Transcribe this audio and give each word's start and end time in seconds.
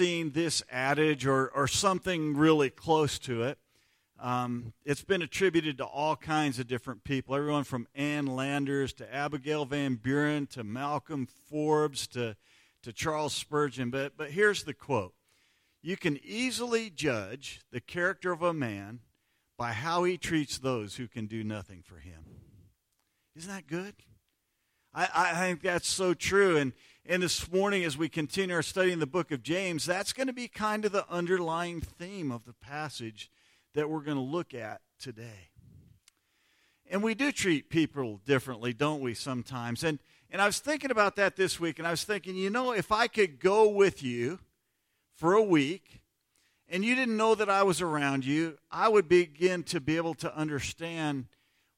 seen 0.00 0.30
this 0.30 0.62
adage 0.72 1.26
or, 1.26 1.48
or 1.48 1.68
something 1.68 2.34
really 2.34 2.70
close 2.70 3.18
to 3.18 3.42
it. 3.42 3.58
Um, 4.18 4.72
it's 4.82 5.04
been 5.04 5.20
attributed 5.20 5.76
to 5.76 5.84
all 5.84 6.16
kinds 6.16 6.58
of 6.58 6.66
different 6.66 7.04
people, 7.04 7.34
everyone 7.34 7.64
from 7.64 7.86
Ann 7.94 8.24
Landers 8.24 8.94
to 8.94 9.14
Abigail 9.14 9.66
Van 9.66 9.96
Buren 9.96 10.46
to 10.52 10.64
Malcolm 10.64 11.28
Forbes 11.50 12.06
to, 12.08 12.34
to 12.82 12.94
Charles 12.94 13.34
Spurgeon. 13.34 13.90
But, 13.90 14.16
but 14.16 14.30
here's 14.30 14.64
the 14.64 14.72
quote 14.72 15.12
You 15.82 15.98
can 15.98 16.18
easily 16.24 16.88
judge 16.88 17.60
the 17.70 17.82
character 17.82 18.32
of 18.32 18.40
a 18.40 18.54
man 18.54 19.00
by 19.58 19.72
how 19.72 20.04
he 20.04 20.16
treats 20.16 20.56
those 20.56 20.96
who 20.96 21.08
can 21.08 21.26
do 21.26 21.44
nothing 21.44 21.82
for 21.84 21.98
him. 21.98 22.24
Isn't 23.36 23.52
that 23.52 23.66
good? 23.66 23.96
I, 24.94 25.08
I 25.14 25.34
think 25.34 25.60
that's 25.60 25.88
so 25.88 26.14
true. 26.14 26.56
And, 26.56 26.72
and 27.06 27.22
this 27.22 27.50
morning, 27.50 27.84
as 27.84 27.96
we 27.96 28.08
continue 28.08 28.54
our 28.54 28.62
study 28.62 28.92
in 28.92 29.00
the 29.00 29.06
book 29.06 29.32
of 29.32 29.42
James, 29.42 29.86
that's 29.86 30.12
going 30.12 30.26
to 30.26 30.32
be 30.32 30.48
kind 30.48 30.84
of 30.84 30.92
the 30.92 31.08
underlying 31.10 31.80
theme 31.80 32.30
of 32.30 32.44
the 32.44 32.52
passage 32.52 33.30
that 33.74 33.88
we're 33.88 34.02
going 34.02 34.16
to 34.16 34.22
look 34.22 34.54
at 34.54 34.80
today. 34.98 35.48
And 36.90 37.02
we 37.02 37.14
do 37.14 37.32
treat 37.32 37.70
people 37.70 38.20
differently, 38.26 38.72
don't 38.72 39.00
we, 39.00 39.14
sometimes? 39.14 39.82
And, 39.82 39.98
and 40.30 40.42
I 40.42 40.46
was 40.46 40.58
thinking 40.58 40.90
about 40.90 41.16
that 41.16 41.36
this 41.36 41.58
week, 41.58 41.78
and 41.78 41.88
I 41.88 41.90
was 41.90 42.04
thinking, 42.04 42.36
you 42.36 42.50
know, 42.50 42.72
if 42.72 42.92
I 42.92 43.06
could 43.06 43.40
go 43.40 43.68
with 43.68 44.02
you 44.02 44.38
for 45.16 45.32
a 45.32 45.42
week 45.42 46.02
and 46.68 46.84
you 46.84 46.94
didn't 46.94 47.16
know 47.16 47.34
that 47.34 47.48
I 47.48 47.62
was 47.62 47.80
around 47.80 48.24
you, 48.24 48.58
I 48.70 48.88
would 48.88 49.08
begin 49.08 49.62
to 49.64 49.80
be 49.80 49.96
able 49.96 50.14
to 50.14 50.36
understand 50.36 51.26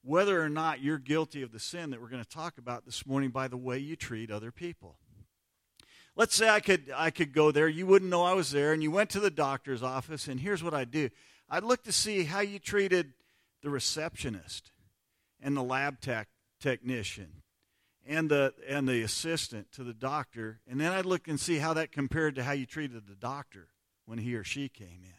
whether 0.03 0.43
or 0.43 0.49
not 0.49 0.81
you're 0.81 0.97
guilty 0.97 1.41
of 1.41 1.51
the 1.51 1.59
sin 1.59 1.91
that 1.91 2.01
we're 2.01 2.09
going 2.09 2.23
to 2.23 2.29
talk 2.29 2.57
about 2.57 2.85
this 2.85 3.05
morning 3.05 3.29
by 3.29 3.47
the 3.47 3.57
way 3.57 3.77
you 3.77 3.95
treat 3.95 4.29
other 4.29 4.51
people. 4.51 4.97
Let's 6.15 6.35
say 6.35 6.47
I 6.47 6.59
could 6.59 6.91
I 6.95 7.09
could 7.09 7.33
go 7.33 7.51
there, 7.51 7.67
you 7.67 7.87
wouldn't 7.87 8.11
know 8.11 8.23
I 8.23 8.33
was 8.33 8.51
there, 8.51 8.71
and 8.71 8.83
you 8.83 8.91
went 8.91 9.09
to 9.11 9.19
the 9.19 9.31
doctor's 9.31 9.81
office, 9.81 10.27
and 10.27 10.39
here's 10.39 10.63
what 10.63 10.73
I'd 10.73 10.91
do. 10.91 11.09
I'd 11.49 11.63
look 11.63 11.83
to 11.83 11.91
see 11.91 12.23
how 12.23 12.41
you 12.41 12.59
treated 12.59 13.13
the 13.61 13.69
receptionist 13.69 14.71
and 15.41 15.57
the 15.57 15.63
lab 15.63 16.01
tech 16.01 16.27
technician 16.59 17.41
and 18.05 18.29
the 18.29 18.53
and 18.67 18.87
the 18.87 19.01
assistant 19.01 19.71
to 19.71 19.83
the 19.83 19.93
doctor, 19.93 20.59
and 20.69 20.79
then 20.79 20.91
I'd 20.91 21.05
look 21.05 21.27
and 21.27 21.39
see 21.39 21.57
how 21.57 21.73
that 21.73 21.91
compared 21.91 22.35
to 22.35 22.43
how 22.43 22.51
you 22.51 22.65
treated 22.65 23.07
the 23.07 23.15
doctor 23.15 23.69
when 24.05 24.19
he 24.19 24.35
or 24.35 24.43
she 24.43 24.69
came 24.69 25.01
in. 25.03 25.13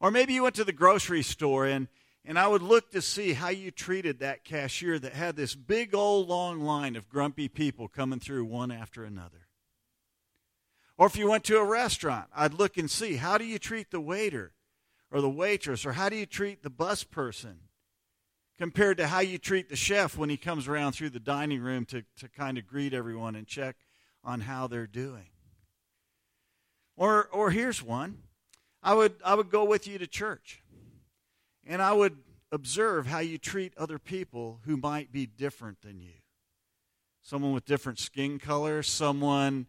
Or 0.00 0.10
maybe 0.10 0.32
you 0.34 0.42
went 0.42 0.54
to 0.56 0.64
the 0.64 0.72
grocery 0.72 1.22
store 1.22 1.66
and 1.66 1.88
and 2.26 2.38
I 2.38 2.46
would 2.46 2.62
look 2.62 2.90
to 2.92 3.02
see 3.02 3.34
how 3.34 3.50
you 3.50 3.70
treated 3.70 4.20
that 4.20 4.44
cashier 4.44 4.98
that 4.98 5.12
had 5.12 5.36
this 5.36 5.54
big 5.54 5.94
old 5.94 6.26
long 6.26 6.60
line 6.60 6.96
of 6.96 7.10
grumpy 7.10 7.48
people 7.48 7.86
coming 7.86 8.18
through 8.18 8.46
one 8.46 8.70
after 8.70 9.04
another. 9.04 9.43
Or 10.96 11.06
if 11.06 11.16
you 11.16 11.28
went 11.28 11.44
to 11.44 11.58
a 11.58 11.64
restaurant, 11.64 12.28
I'd 12.34 12.54
look 12.54 12.76
and 12.76 12.90
see 12.90 13.16
how 13.16 13.38
do 13.38 13.44
you 13.44 13.58
treat 13.58 13.90
the 13.90 14.00
waiter 14.00 14.52
or 15.10 15.20
the 15.20 15.30
waitress, 15.30 15.86
or 15.86 15.92
how 15.92 16.08
do 16.08 16.16
you 16.16 16.26
treat 16.26 16.62
the 16.62 16.70
bus 16.70 17.04
person 17.04 17.60
compared 18.58 18.96
to 18.98 19.06
how 19.06 19.20
you 19.20 19.38
treat 19.38 19.68
the 19.68 19.76
chef 19.76 20.16
when 20.16 20.28
he 20.28 20.36
comes 20.36 20.66
around 20.66 20.92
through 20.92 21.10
the 21.10 21.20
dining 21.20 21.60
room 21.60 21.84
to, 21.84 22.04
to 22.16 22.28
kind 22.28 22.58
of 22.58 22.66
greet 22.66 22.92
everyone 22.92 23.34
and 23.36 23.46
check 23.46 23.76
on 24.24 24.40
how 24.40 24.66
they're 24.66 24.86
doing. 24.86 25.28
Or, 26.96 27.28
or 27.32 27.50
here's 27.50 27.82
one 27.82 28.18
I 28.82 28.94
would, 28.94 29.14
I 29.24 29.34
would 29.34 29.50
go 29.50 29.64
with 29.64 29.86
you 29.86 29.98
to 29.98 30.06
church 30.06 30.62
and 31.66 31.80
I 31.80 31.92
would 31.92 32.16
observe 32.52 33.06
how 33.06 33.18
you 33.18 33.38
treat 33.38 33.72
other 33.76 33.98
people 33.98 34.60
who 34.64 34.76
might 34.76 35.12
be 35.12 35.26
different 35.26 35.82
than 35.82 36.00
you. 36.00 36.12
Someone 37.22 37.52
with 37.52 37.64
different 37.64 37.98
skin 37.98 38.38
color, 38.38 38.82
someone 38.82 39.66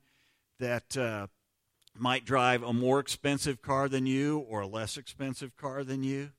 that 0.59 0.97
uh, 0.97 1.27
might 1.97 2.25
drive 2.25 2.63
a 2.63 2.73
more 2.73 2.99
expensive 2.99 3.61
car 3.61 3.87
than 3.87 4.05
you 4.05 4.39
or 4.39 4.61
a 4.61 4.67
less 4.67 4.97
expensive 4.97 5.55
car 5.55 5.83
than 5.83 6.03
you. 6.03 6.31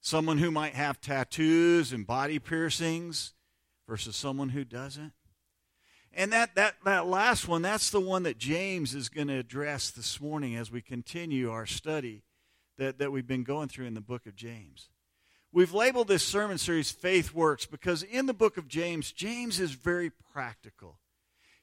Someone 0.00 0.38
who 0.38 0.50
might 0.50 0.74
have 0.74 1.00
tattoos 1.00 1.92
and 1.92 2.06
body 2.06 2.38
piercings 2.38 3.32
versus 3.88 4.16
someone 4.16 4.50
who 4.50 4.64
doesn't. 4.64 5.12
And 6.12 6.32
that, 6.32 6.54
that, 6.54 6.76
that 6.84 7.06
last 7.06 7.48
one, 7.48 7.62
that's 7.62 7.90
the 7.90 8.00
one 8.00 8.22
that 8.22 8.38
James 8.38 8.94
is 8.94 9.08
going 9.08 9.28
to 9.28 9.38
address 9.38 9.90
this 9.90 10.20
morning 10.20 10.54
as 10.54 10.70
we 10.70 10.80
continue 10.80 11.50
our 11.50 11.66
study 11.66 12.22
that, 12.78 12.98
that 12.98 13.10
we've 13.10 13.26
been 13.26 13.42
going 13.42 13.68
through 13.68 13.86
in 13.86 13.94
the 13.94 14.00
book 14.00 14.26
of 14.26 14.36
James. 14.36 14.90
We've 15.52 15.72
labeled 15.72 16.08
this 16.08 16.24
sermon 16.24 16.58
series 16.58 16.90
Faith 16.90 17.32
Works 17.32 17.66
because 17.66 18.02
in 18.02 18.26
the 18.26 18.34
book 18.34 18.56
of 18.56 18.68
James, 18.68 19.12
James 19.12 19.58
is 19.58 19.72
very 19.72 20.10
practical. 20.32 20.98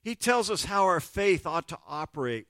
He 0.01 0.15
tells 0.15 0.49
us 0.49 0.65
how 0.65 0.83
our 0.83 0.99
faith 0.99 1.45
ought 1.45 1.67
to 1.69 1.77
operate 1.87 2.47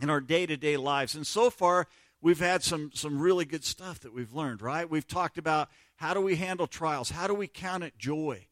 in 0.00 0.10
our 0.10 0.20
day 0.20 0.46
to 0.46 0.56
day 0.56 0.76
lives. 0.76 1.14
And 1.14 1.26
so 1.26 1.50
far, 1.50 1.88
we've 2.20 2.40
had 2.40 2.62
some, 2.62 2.90
some 2.94 3.18
really 3.18 3.44
good 3.44 3.64
stuff 3.64 4.00
that 4.00 4.14
we've 4.14 4.34
learned, 4.34 4.62
right? 4.62 4.88
We've 4.88 5.06
talked 5.06 5.38
about 5.38 5.70
how 5.96 6.14
do 6.14 6.20
we 6.20 6.36
handle 6.36 6.66
trials? 6.66 7.10
How 7.10 7.26
do 7.26 7.34
we 7.34 7.46
count 7.46 7.84
it 7.84 7.98
joy 7.98 8.46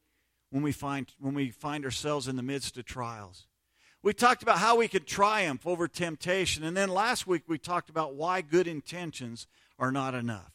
when 0.50 0.62
we 0.62 0.72
find, 0.72 1.12
when 1.19 1.34
we 1.34 1.50
find 1.50 1.84
ourselves 1.84 2.28
in 2.28 2.37
the 2.37 2.43
midst 2.43 2.78
of 2.78 2.84
trials? 2.84 3.47
We 4.03 4.12
talked 4.12 4.43
about 4.43 4.59
how 4.59 4.76
we 4.76 4.88
could 4.88 5.06
triumph 5.06 5.66
over 5.66 5.87
temptation. 5.87 6.64
And 6.64 6.76
then 6.76 6.88
last 6.88 7.26
week, 7.26 7.44
we 7.47 7.59
talked 7.59 7.88
about 7.88 8.14
why 8.14 8.41
good 8.41 8.66
intentions 8.66 9.47
are 9.78 9.93
not 9.93 10.14
enough. 10.14 10.53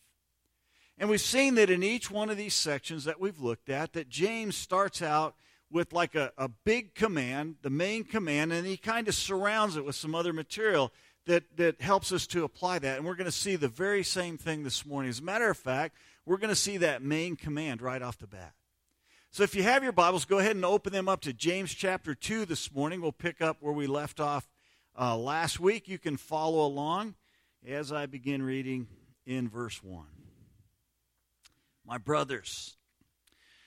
And 0.97 1.09
we've 1.09 1.21
seen 1.21 1.55
that 1.55 1.69
in 1.69 1.83
each 1.83 2.09
one 2.09 2.29
of 2.29 2.37
these 2.37 2.55
sections 2.55 3.05
that 3.05 3.19
we've 3.19 3.39
looked 3.39 3.69
at, 3.69 3.93
that 3.93 4.09
James 4.09 4.57
starts 4.57 5.01
out 5.01 5.35
with 5.71 5.93
like 5.93 6.15
a, 6.15 6.31
a 6.37 6.47
big 6.47 6.95
command, 6.95 7.55
the 7.61 7.69
main 7.69 8.03
command, 8.03 8.53
and 8.53 8.65
he 8.65 8.77
kind 8.77 9.07
of 9.07 9.15
surrounds 9.15 9.75
it 9.75 9.85
with 9.85 9.95
some 9.95 10.15
other 10.15 10.33
material 10.33 10.91
that, 11.25 11.57
that 11.57 11.81
helps 11.81 12.11
us 12.11 12.25
to 12.27 12.43
apply 12.43 12.79
that. 12.79 12.97
And 12.97 13.05
we're 13.05 13.15
going 13.15 13.25
to 13.25 13.31
see 13.31 13.55
the 13.55 13.67
very 13.67 14.03
same 14.03 14.37
thing 14.37 14.63
this 14.63 14.85
morning. 14.85 15.09
As 15.09 15.19
a 15.19 15.23
matter 15.23 15.49
of 15.49 15.57
fact, 15.57 15.95
we're 16.25 16.37
going 16.37 16.49
to 16.49 16.55
see 16.55 16.77
that 16.77 17.01
main 17.01 17.35
command 17.35 17.81
right 17.81 18.01
off 18.01 18.17
the 18.17 18.27
bat. 18.27 18.53
So 19.29 19.43
if 19.43 19.53
you 19.53 19.63
have 19.63 19.83
your 19.83 19.91
Bibles, 19.91 20.25
go 20.25 20.39
ahead 20.39 20.55
and 20.55 20.65
open 20.65 20.93
them 20.93 21.09
up 21.09 21.21
to 21.21 21.33
James 21.33 21.73
chapter 21.73 22.15
2 22.15 22.45
this 22.45 22.73
morning. 22.73 23.01
We'll 23.01 23.11
pick 23.11 23.41
up 23.41 23.57
where 23.59 23.73
we 23.73 23.85
left 23.85 24.19
off 24.19 24.47
uh, 24.99 25.17
last 25.17 25.59
week. 25.59 25.87
You 25.87 25.99
can 25.99 26.17
follow 26.17 26.65
along 26.65 27.15
as 27.67 27.91
I 27.91 28.05
begin 28.05 28.41
reading 28.41 28.87
in 29.25 29.49
verse 29.49 29.83
1. 29.83 30.05
My 31.85 31.97
brothers, 31.97 32.77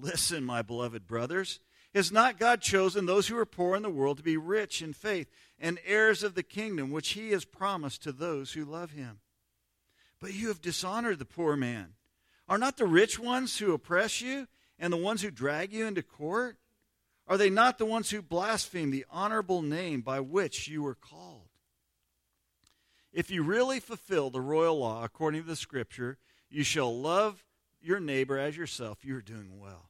Listen, 0.00 0.44
my 0.44 0.62
beloved 0.62 1.06
brothers. 1.06 1.60
Has 1.94 2.12
not 2.12 2.38
God 2.38 2.60
chosen 2.60 3.06
those 3.06 3.26
who 3.26 3.36
are 3.36 3.46
poor 3.46 3.76
in 3.76 3.82
the 3.82 3.90
world 3.90 4.18
to 4.18 4.22
be 4.22 4.36
rich 4.36 4.80
in 4.80 4.92
faith 4.92 5.28
and 5.58 5.80
heirs 5.84 6.22
of 6.22 6.34
the 6.34 6.42
kingdom 6.42 6.90
which 6.90 7.10
he 7.10 7.32
has 7.32 7.44
promised 7.44 8.02
to 8.04 8.12
those 8.12 8.52
who 8.52 8.64
love 8.64 8.92
him? 8.92 9.20
But 10.20 10.34
you 10.34 10.48
have 10.48 10.62
dishonored 10.62 11.18
the 11.18 11.24
poor 11.24 11.56
man. 11.56 11.94
Are 12.48 12.58
not 12.58 12.76
the 12.76 12.86
rich 12.86 13.18
ones 13.18 13.58
who 13.58 13.72
oppress 13.72 14.20
you 14.20 14.46
and 14.78 14.92
the 14.92 14.96
ones 14.98 15.22
who 15.22 15.30
drag 15.30 15.72
you 15.72 15.86
into 15.86 16.02
court? 16.02 16.56
Are 17.26 17.36
they 17.36 17.50
not 17.50 17.78
the 17.78 17.86
ones 17.86 18.10
who 18.10 18.22
blaspheme 18.22 18.90
the 18.90 19.06
honorable 19.10 19.62
name 19.62 20.00
by 20.00 20.20
which 20.20 20.68
you 20.68 20.82
were 20.82 20.94
called? 20.94 21.48
If 23.12 23.30
you 23.30 23.42
really 23.42 23.80
fulfill 23.80 24.30
the 24.30 24.40
royal 24.40 24.78
law 24.78 25.04
according 25.04 25.42
to 25.42 25.46
the 25.48 25.56
scripture, 25.56 26.18
you 26.48 26.62
shall 26.62 26.96
love 26.96 27.44
your 27.82 27.98
neighbor 27.98 28.38
as 28.38 28.56
yourself, 28.56 29.04
you're 29.04 29.22
doing 29.22 29.58
well. 29.58 29.89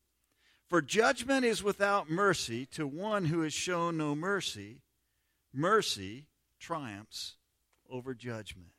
For 0.71 0.81
judgment 0.81 1.43
is 1.43 1.61
without 1.61 2.09
mercy 2.09 2.65
to 2.67 2.87
one 2.87 3.25
who 3.25 3.41
has 3.41 3.51
shown 3.51 3.97
no 3.97 4.15
mercy. 4.15 4.77
Mercy 5.53 6.27
triumphs 6.61 7.35
over 7.89 8.13
judgment. 8.13 8.69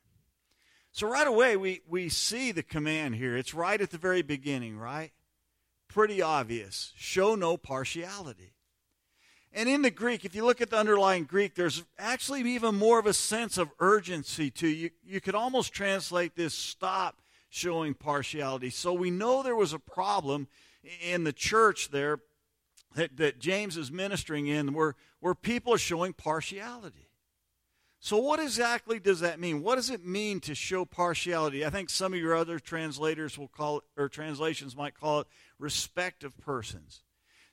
So 0.91 1.07
right 1.07 1.27
away, 1.27 1.55
we, 1.55 1.81
we 1.87 2.09
see 2.09 2.51
the 2.51 2.63
command 2.63 3.13
here. 3.13 3.37
It's 3.37 3.53
right 3.53 3.79
at 3.79 3.91
the 3.91 3.99
very 3.99 4.23
beginning, 4.23 4.75
right? 4.75 5.11
Pretty 5.87 6.19
obvious. 6.19 6.93
Show 6.95 7.35
no 7.35 7.57
partiality. 7.57 8.55
And 9.53 9.69
in 9.69 9.83
the 9.83 9.91
Greek, 9.91 10.25
if 10.25 10.33
you 10.33 10.43
look 10.43 10.61
at 10.61 10.71
the 10.71 10.79
underlying 10.79 11.25
Greek, 11.25 11.53
there's 11.53 11.83
actually 11.99 12.41
even 12.41 12.73
more 12.73 12.97
of 12.97 13.05
a 13.05 13.13
sense 13.13 13.59
of 13.59 13.69
urgency 13.79 14.49
to 14.49 14.67
you. 14.67 14.89
You 15.05 15.21
could 15.21 15.35
almost 15.35 15.73
translate 15.73 16.35
this 16.35 16.55
stop 16.55 17.21
showing 17.51 17.93
partiality. 17.93 18.71
So 18.71 18.93
we 18.93 19.11
know 19.11 19.43
there 19.43 19.55
was 19.55 19.73
a 19.73 19.79
problem 19.79 20.47
in 21.01 21.23
the 21.23 21.33
church 21.33 21.89
there 21.91 22.19
that, 22.95 23.17
that 23.17 23.39
James 23.39 23.77
is 23.77 23.91
ministering 23.91 24.47
in 24.47 24.73
where, 24.73 24.95
where 25.19 25.35
people 25.35 25.73
are 25.73 25.79
showing 25.79 26.13
partiality. 26.13 27.09
So, 27.99 28.17
what 28.17 28.41
exactly 28.41 28.99
does 28.99 29.21
that 29.21 29.39
mean? 29.39 29.63
What 29.63 29.75
does 29.75 29.89
it 29.89 30.05
mean 30.05 30.41
to 30.41 30.53
show 30.53 30.83
partiality? 30.83 31.65
I 31.65 31.69
think 31.69 31.89
some 31.89 32.13
of 32.13 32.19
your 32.19 32.35
other 32.35 32.59
translators 32.59 33.37
will 33.37 33.47
call 33.47 33.77
it, 33.77 33.83
or 33.95 34.09
translations 34.09 34.75
might 34.75 34.99
call 34.99 35.21
it 35.21 35.27
respect 35.57 36.25
of 36.25 36.37
persons. 36.37 37.01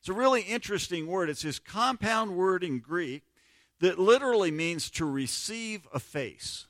It's 0.01 0.09
a 0.09 0.13
really 0.13 0.41
interesting 0.41 1.07
word. 1.07 1.31
It's 1.31 1.43
this 1.43 1.61
compound 1.61 2.37
word 2.37 2.65
in 2.65 2.81
Greek 2.81 3.23
that 3.79 3.99
literally 3.99 4.51
means 4.51 4.91
to 4.91 5.05
receive 5.05 5.87
a 5.95 6.01
face. 6.01 6.67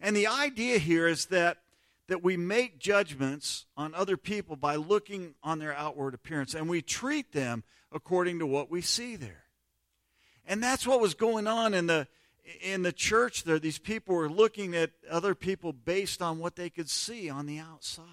And 0.00 0.16
the 0.16 0.26
idea 0.26 0.78
here 0.78 1.06
is 1.06 1.26
that 1.26 1.58
that 2.08 2.22
we 2.22 2.36
make 2.36 2.78
judgments 2.78 3.66
on 3.76 3.94
other 3.94 4.16
people 4.16 4.56
by 4.56 4.76
looking 4.76 5.34
on 5.42 5.58
their 5.58 5.74
outward 5.74 6.14
appearance 6.14 6.54
and 6.54 6.68
we 6.68 6.82
treat 6.82 7.32
them 7.32 7.64
according 7.92 8.38
to 8.38 8.46
what 8.46 8.70
we 8.70 8.80
see 8.80 9.16
there. 9.16 9.44
And 10.46 10.62
that's 10.62 10.86
what 10.86 11.00
was 11.00 11.14
going 11.14 11.46
on 11.46 11.74
in 11.74 11.86
the 11.86 12.06
in 12.62 12.82
the 12.82 12.92
church 12.92 13.42
there. 13.42 13.58
These 13.58 13.80
people 13.80 14.14
were 14.14 14.30
looking 14.30 14.76
at 14.76 14.92
other 15.10 15.34
people 15.34 15.72
based 15.72 16.22
on 16.22 16.38
what 16.38 16.54
they 16.54 16.70
could 16.70 16.88
see 16.88 17.28
on 17.28 17.46
the 17.46 17.58
outside. 17.58 18.04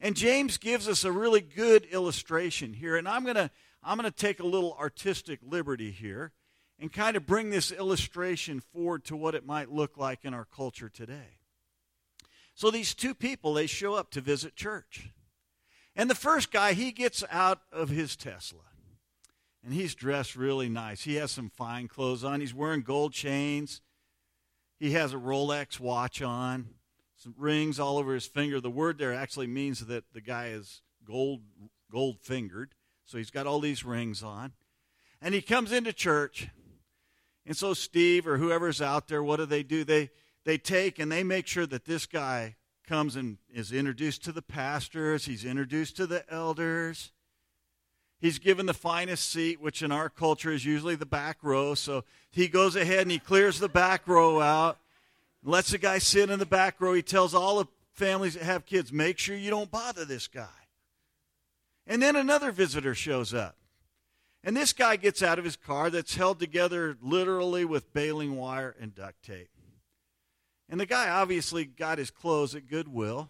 And 0.00 0.16
James 0.16 0.58
gives 0.58 0.88
us 0.88 1.04
a 1.04 1.12
really 1.12 1.40
good 1.40 1.84
illustration 1.86 2.72
here 2.72 2.96
and 2.96 3.08
I'm 3.08 3.22
going 3.22 3.36
to 3.36 3.50
I'm 3.82 3.96
going 3.96 4.10
to 4.10 4.16
take 4.16 4.40
a 4.40 4.46
little 4.46 4.76
artistic 4.80 5.38
liberty 5.46 5.92
here 5.92 6.32
and 6.80 6.92
kind 6.92 7.16
of 7.16 7.24
bring 7.24 7.50
this 7.50 7.70
illustration 7.70 8.60
forward 8.60 9.04
to 9.04 9.16
what 9.16 9.36
it 9.36 9.46
might 9.46 9.70
look 9.70 9.96
like 9.96 10.24
in 10.24 10.34
our 10.34 10.44
culture 10.44 10.88
today. 10.88 11.35
So 12.56 12.70
these 12.70 12.94
two 12.94 13.14
people, 13.14 13.52
they 13.52 13.66
show 13.66 13.94
up 13.94 14.10
to 14.12 14.22
visit 14.22 14.56
church. 14.56 15.10
And 15.94 16.08
the 16.08 16.14
first 16.14 16.50
guy, 16.50 16.72
he 16.72 16.90
gets 16.90 17.22
out 17.30 17.60
of 17.70 17.90
his 17.90 18.16
Tesla. 18.16 18.62
And 19.62 19.74
he's 19.74 19.94
dressed 19.94 20.34
really 20.34 20.70
nice. 20.70 21.02
He 21.02 21.16
has 21.16 21.30
some 21.30 21.50
fine 21.50 21.86
clothes 21.86 22.24
on. 22.24 22.40
He's 22.40 22.54
wearing 22.54 22.80
gold 22.80 23.12
chains. 23.12 23.82
He 24.78 24.92
has 24.92 25.12
a 25.12 25.18
Rolex 25.18 25.78
watch 25.78 26.22
on, 26.22 26.68
some 27.16 27.34
rings 27.36 27.78
all 27.78 27.98
over 27.98 28.14
his 28.14 28.26
finger. 28.26 28.58
The 28.58 28.70
word 28.70 28.96
there 28.96 29.12
actually 29.12 29.48
means 29.48 29.80
that 29.80 30.04
the 30.14 30.20
guy 30.22 30.48
is 30.48 30.80
gold 31.04 31.42
gold 31.92 32.20
fingered. 32.20 32.74
So 33.04 33.18
he's 33.18 33.30
got 33.30 33.46
all 33.46 33.60
these 33.60 33.84
rings 33.84 34.22
on. 34.22 34.52
And 35.20 35.34
he 35.34 35.42
comes 35.42 35.72
into 35.72 35.92
church. 35.92 36.48
And 37.44 37.56
so 37.56 37.74
Steve 37.74 38.26
or 38.26 38.38
whoever's 38.38 38.80
out 38.80 39.08
there, 39.08 39.22
what 39.22 39.36
do 39.36 39.46
they 39.46 39.62
do? 39.62 39.84
They 39.84 40.10
they 40.46 40.56
take 40.56 40.98
and 41.00 41.10
they 41.10 41.24
make 41.24 41.46
sure 41.46 41.66
that 41.66 41.84
this 41.84 42.06
guy 42.06 42.54
comes 42.86 43.16
and 43.16 43.36
is 43.52 43.72
introduced 43.72 44.22
to 44.24 44.32
the 44.32 44.40
pastors, 44.40 45.26
he's 45.26 45.44
introduced 45.44 45.96
to 45.96 46.06
the 46.06 46.24
elders. 46.32 47.10
He's 48.18 48.38
given 48.38 48.64
the 48.64 48.72
finest 48.72 49.28
seat, 49.28 49.60
which 49.60 49.82
in 49.82 49.92
our 49.92 50.08
culture 50.08 50.50
is 50.50 50.64
usually 50.64 50.94
the 50.94 51.04
back 51.04 51.38
row. 51.42 51.74
So 51.74 52.04
he 52.30 52.48
goes 52.48 52.74
ahead 52.74 53.00
and 53.00 53.10
he 53.10 53.18
clears 53.18 53.58
the 53.58 53.68
back 53.68 54.08
row 54.08 54.40
out, 54.40 54.78
lets 55.44 55.72
the 55.72 55.78
guy 55.78 55.98
sit 55.98 56.30
in 56.30 56.38
the 56.38 56.46
back 56.46 56.80
row. 56.80 56.94
He 56.94 57.02
tells 57.02 57.34
all 57.34 57.58
the 57.58 57.66
families 57.92 58.34
that 58.34 58.44
have 58.44 58.64
kids, 58.64 58.92
make 58.92 59.18
sure 59.18 59.36
you 59.36 59.50
don't 59.50 59.70
bother 59.70 60.04
this 60.04 60.28
guy. 60.28 60.46
And 61.86 62.00
then 62.00 62.16
another 62.16 62.52
visitor 62.52 62.94
shows 62.94 63.34
up. 63.34 63.56
And 64.44 64.56
this 64.56 64.72
guy 64.72 64.94
gets 64.94 65.22
out 65.22 65.38
of 65.40 65.44
his 65.44 65.56
car 65.56 65.90
that's 65.90 66.14
held 66.14 66.38
together 66.38 66.96
literally 67.02 67.64
with 67.64 67.92
baling 67.92 68.36
wire 68.36 68.76
and 68.80 68.94
duct 68.94 69.22
tape. 69.24 69.50
And 70.68 70.80
the 70.80 70.86
guy 70.86 71.08
obviously 71.08 71.64
got 71.64 71.98
his 71.98 72.10
clothes 72.10 72.54
at 72.54 72.68
Goodwill. 72.68 73.28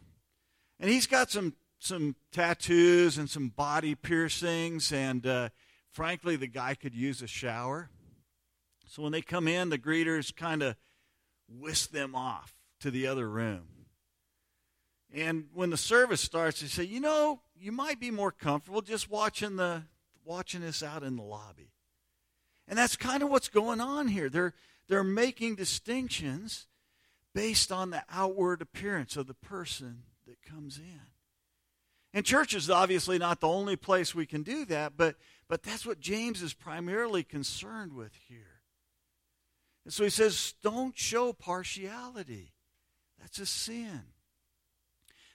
And 0.81 0.91
he's 0.91 1.07
got 1.07 1.31
some, 1.31 1.55
some 1.79 2.17
tattoos 2.33 3.19
and 3.19 3.29
some 3.29 3.49
body 3.49 3.95
piercings. 3.95 4.93
And 4.93 5.27
uh, 5.27 5.49
frankly, 5.91 6.37
the 6.37 6.47
guy 6.47 6.75
could 6.75 6.95
use 6.95 7.23
a 7.23 7.27
shower. 7.27 7.91
So 8.87 9.03
when 9.03 9.13
they 9.13 9.23
come 9.23 9.49
in, 9.49 9.69
the 9.69 9.79
greeters 9.79 10.35
kind 10.35 10.63
of 10.63 10.77
whisk 11.49 11.91
them 11.91 12.15
off 12.15 12.55
to 12.81 12.91
the 12.91 13.07
other 13.07 13.29
room. 13.29 13.69
And 15.13 15.47
when 15.55 15.71
the 15.71 15.77
service 15.77 16.21
starts, 16.21 16.61
they 16.61 16.67
say, 16.67 16.85
you 16.85 17.01
know, 17.01 17.41
you 17.59 17.73
might 17.73 18.01
be 18.01 18.11
more 18.11 18.33
comfortable 18.33 18.83
just 18.83 19.11
watching 19.11 19.57
the 19.57 19.83
watching 20.25 20.61
this 20.61 20.83
out 20.83 21.03
in 21.03 21.17
the 21.17 21.23
lobby. 21.23 21.71
And 22.69 22.79
that's 22.79 22.97
kind 22.97 23.23
of 23.23 23.31
what's 23.31 23.49
going 23.49 23.81
on 23.81 24.09
here. 24.09 24.29
They're 24.29 24.55
they're 24.89 25.05
making 25.05 25.55
distinctions 25.55 26.67
based 27.37 27.71
on 27.71 27.91
the 27.91 28.03
outward 28.11 28.63
appearance 28.63 29.15
of 29.15 29.27
the 29.27 29.35
person 29.35 30.05
that 30.27 30.41
comes 30.43 30.79
in. 30.79 31.01
And 32.15 32.25
church 32.25 32.55
is 32.55 32.71
obviously 32.71 33.19
not 33.19 33.43
the 33.43 33.49
only 33.49 33.77
place 33.77 34.15
we 34.15 34.25
can 34.25 34.43
do 34.43 34.65
that, 34.65 34.95
but, 34.97 35.17
but 35.47 35.63
that's 35.63 35.85
what 35.85 36.01
James 36.01 36.41
is 36.41 36.55
primarily 36.55 37.23
concerned 37.23 37.93
with 37.93 38.13
here. 38.27 38.63
And 39.85 39.93
so 39.93 40.03
he 40.03 40.09
says, 40.09 40.55
don't 40.63 40.97
show 40.97 41.35
partiality. 41.35 42.55
That's 43.21 43.39
a 43.39 43.45
sin. 43.45 44.01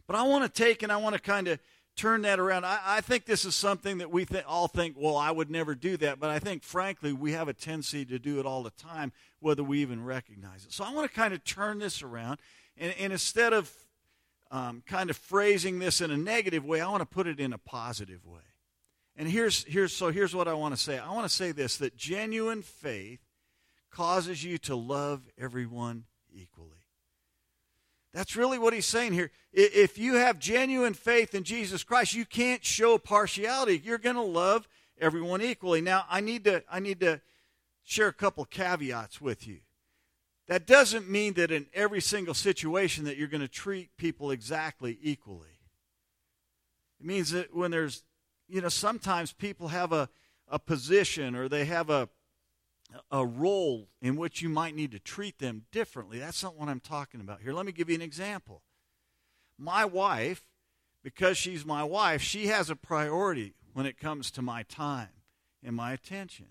But 0.08 0.16
I 0.16 0.24
want 0.24 0.44
to 0.44 0.64
take 0.64 0.82
and 0.82 0.92
I 0.92 0.98
want 0.98 1.14
to 1.14 1.22
kind 1.22 1.48
of 1.50 1.60
turn 2.02 2.24
that 2.24 2.40
around. 2.40 2.66
I, 2.66 2.80
I, 2.84 3.02
think 3.02 3.26
this 3.26 3.46
is 3.46 3.54
something 3.54 4.00
that 4.00 4.10
we 4.10 4.26
th- 4.26 4.44
all 4.46 4.68
think, 4.68 4.96
well, 4.98 5.16
I 5.16 5.30
would 5.30 5.52
never 5.52 5.76
do 5.76 5.98
that. 5.98 6.20
But 6.20 6.32
I 6.32 6.40
think, 6.40 6.64
frankly, 6.64 7.14
we 7.14 7.34
have 7.34 7.48
a 7.48 7.54
tendency 7.54 8.06
to 8.06 8.18
do 8.18 8.40
it 8.40 8.46
all 8.46 8.64
the 8.64 8.72
time, 8.72 9.12
whether 9.40 9.64
we 9.64 9.80
even 9.80 10.04
recognize 10.04 10.66
it. 10.66 10.74
So 10.74 10.84
I 10.84 10.92
want 10.92 11.10
to 11.10 11.16
kind 11.16 11.32
of 11.32 11.44
turn 11.44 11.78
this 11.78 12.02
around. 12.02 12.40
And, 12.76 12.96
and 13.00 13.14
instead 13.14 13.54
of 13.54 13.72
um, 14.50 14.82
kind 14.88 15.12
of 15.12 15.18
phrasing 15.18 15.78
this 15.78 16.02
in 16.02 16.10
a 16.10 16.18
negative 16.18 16.66
way, 16.66 16.82
I 16.82 16.90
want 16.90 17.02
to 17.02 17.06
put 17.06 17.28
it 17.28 17.40
in 17.40 17.54
a 17.54 17.60
positive 17.60 18.26
way. 18.26 18.42
And 19.16 19.30
here's, 19.30 19.64
here's, 19.66 19.94
so 19.94 20.10
here's 20.12 20.34
what 20.34 20.48
I 20.48 20.54
want 20.54 20.76
to 20.76 20.82
say 20.82 20.98
I 20.98 21.12
want 21.14 21.28
to 21.28 21.34
say 21.34 21.52
this 21.52 21.78
that 21.78 21.96
genuine 21.96 22.64
faith 22.64 23.20
causes 23.92 24.44
you 24.44 24.58
to 24.60 24.76
love 24.76 25.22
everyone 25.38 26.06
equally. 26.34 26.82
That's 28.14 28.36
really 28.36 28.60
what 28.60 28.74
he's 28.74 28.86
saying 28.86 29.14
here. 29.14 29.32
If 29.54 29.98
you 29.98 30.16
have 30.16 30.40
genuine 30.40 30.94
faith 30.94 31.34
in 31.34 31.44
Jesus 31.44 31.84
Christ, 31.84 32.14
you 32.14 32.26
can't 32.26 32.64
show 32.64 32.98
partiality. 32.98 33.82
You're 33.84 33.98
going 33.98 34.16
to 34.16 34.22
love 34.22 34.68
everyone 35.00 35.42
equally. 35.42 35.82
Now, 35.82 36.06
I 36.10 36.22
need 36.22 36.44
to 36.46 36.64
I 36.70 36.80
need 36.80 37.00
to 37.02 37.22
share 37.84 38.08
a 38.08 38.14
couple 38.14 38.44
caveats 38.46 39.22
with 39.22 39.48
you. 39.48 39.60
That 40.48 40.68
doesn't 40.68 41.10
mean 41.10 41.34
that 41.36 41.52
in 41.52 41.68
every 41.74 42.02
single 42.02 42.34
situation 42.34 43.06
that 43.06 43.18
you're 43.18 43.28
going 43.30 43.42
to 43.42 43.48
treat 43.48 43.96
people 43.98 44.32
exactly 44.32 44.98
equally. 45.02 45.60
It 47.00 47.06
means 47.06 47.32
that 47.32 47.56
when 47.56 47.72
there's 47.72 48.04
you 48.50 48.62
know 48.62 48.70
sometimes 48.70 49.32
people 49.32 49.70
have 49.70 49.94
a 49.94 50.10
a 50.50 50.60
position 50.60 51.36
or 51.36 51.48
they 51.48 51.64
have 51.66 51.90
a 51.90 52.10
a 53.10 53.26
role 53.26 53.88
in 54.02 54.16
which 54.16 54.42
you 54.42 54.50
might 54.50 54.76
need 54.76 54.92
to 54.92 55.00
treat 55.00 55.40
them 55.40 55.64
differently. 55.72 56.20
That's 56.20 56.44
not 56.44 56.58
what 56.58 56.70
I'm 56.70 56.80
talking 56.80 57.22
about 57.22 57.42
here. 57.42 57.54
Let 57.54 57.66
me 57.66 57.72
give 57.72 57.90
you 57.90 57.96
an 57.96 58.02
example. 58.02 58.62
My 59.58 59.86
wife, 59.86 60.44
because 61.04 61.38
she's 61.38 61.66
my 61.66 61.84
wife, 61.84 62.22
she 62.22 62.48
has 62.48 62.70
a 62.70 62.76
priority 62.76 63.54
when 63.74 63.86
it 63.86 64.00
comes 64.00 64.32
to 64.32 64.42
my 64.42 64.64
time 64.64 65.10
and 65.64 65.76
my 65.76 65.94
attention. 65.94 66.48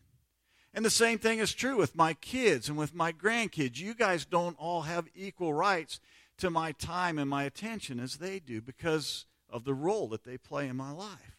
And 0.72 0.84
the 0.84 0.90
same 0.90 1.18
thing 1.18 1.40
is 1.40 1.52
true 1.52 1.76
with 1.76 1.96
my 1.96 2.14
kids 2.14 2.68
and 2.68 2.78
with 2.78 2.94
my 2.94 3.12
grandkids. 3.12 3.78
You 3.78 3.94
guys 3.94 4.24
don't 4.24 4.56
all 4.58 4.82
have 4.82 5.08
equal 5.14 5.52
rights 5.52 5.98
to 6.38 6.50
my 6.50 6.72
time 6.72 7.18
and 7.18 7.28
my 7.28 7.44
attention 7.44 7.98
as 7.98 8.16
they 8.16 8.38
do 8.38 8.60
because 8.60 9.26
of 9.48 9.64
the 9.64 9.74
role 9.74 10.08
that 10.08 10.24
they 10.24 10.38
play 10.38 10.68
in 10.68 10.76
my 10.76 10.92
life. 10.92 11.36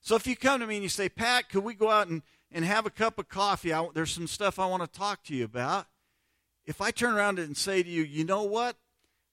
So 0.00 0.14
if 0.14 0.26
you 0.26 0.36
come 0.36 0.60
to 0.60 0.66
me 0.66 0.76
and 0.76 0.82
you 0.84 0.88
say, 0.88 1.08
Pat, 1.08 1.48
could 1.48 1.64
we 1.64 1.74
go 1.74 1.90
out 1.90 2.06
and 2.06 2.22
and 2.50 2.64
have 2.64 2.86
a 2.86 2.90
cup 2.90 3.18
of 3.18 3.28
coffee. 3.28 3.72
I, 3.72 3.86
there's 3.94 4.12
some 4.12 4.26
stuff 4.26 4.58
I 4.58 4.66
want 4.66 4.82
to 4.82 4.98
talk 4.98 5.22
to 5.24 5.34
you 5.34 5.44
about. 5.44 5.86
If 6.66 6.80
I 6.80 6.90
turn 6.90 7.14
around 7.14 7.38
and 7.38 7.56
say 7.56 7.82
to 7.82 7.88
you, 7.88 8.02
you 8.02 8.24
know 8.24 8.42
what? 8.42 8.76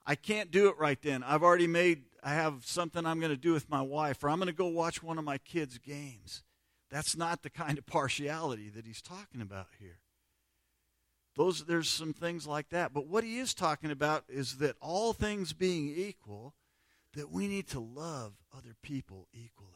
I 0.05 0.15
can't 0.15 0.51
do 0.51 0.67
it 0.69 0.77
right 0.77 1.01
then. 1.01 1.23
I've 1.23 1.43
already 1.43 1.67
made, 1.67 2.03
I 2.23 2.33
have 2.33 2.65
something 2.65 3.05
I'm 3.05 3.19
going 3.19 3.31
to 3.31 3.37
do 3.37 3.53
with 3.53 3.69
my 3.69 3.81
wife, 3.81 4.23
or 4.23 4.29
I'm 4.29 4.37
going 4.37 4.47
to 4.47 4.53
go 4.53 4.67
watch 4.67 5.01
one 5.01 5.17
of 5.17 5.23
my 5.23 5.37
kids' 5.39 5.77
games. 5.77 6.43
That's 6.91 7.17
not 7.17 7.41
the 7.41 7.49
kind 7.49 7.77
of 7.77 7.85
partiality 7.85 8.69
that 8.69 8.85
he's 8.85 9.01
talking 9.01 9.41
about 9.41 9.67
here. 9.79 9.99
Those, 11.35 11.65
there's 11.65 11.89
some 11.89 12.13
things 12.13 12.47
like 12.47 12.69
that. 12.69 12.93
But 12.93 13.07
what 13.07 13.23
he 13.23 13.39
is 13.39 13.53
talking 13.53 13.91
about 13.91 14.23
is 14.29 14.57
that 14.57 14.77
all 14.79 15.11
things 15.11 15.51
being 15.51 15.89
equal, 15.89 16.53
that 17.15 17.31
we 17.31 17.47
need 17.47 17.67
to 17.69 17.79
love 17.79 18.33
other 18.55 18.75
people 18.81 19.27
equally. 19.33 19.71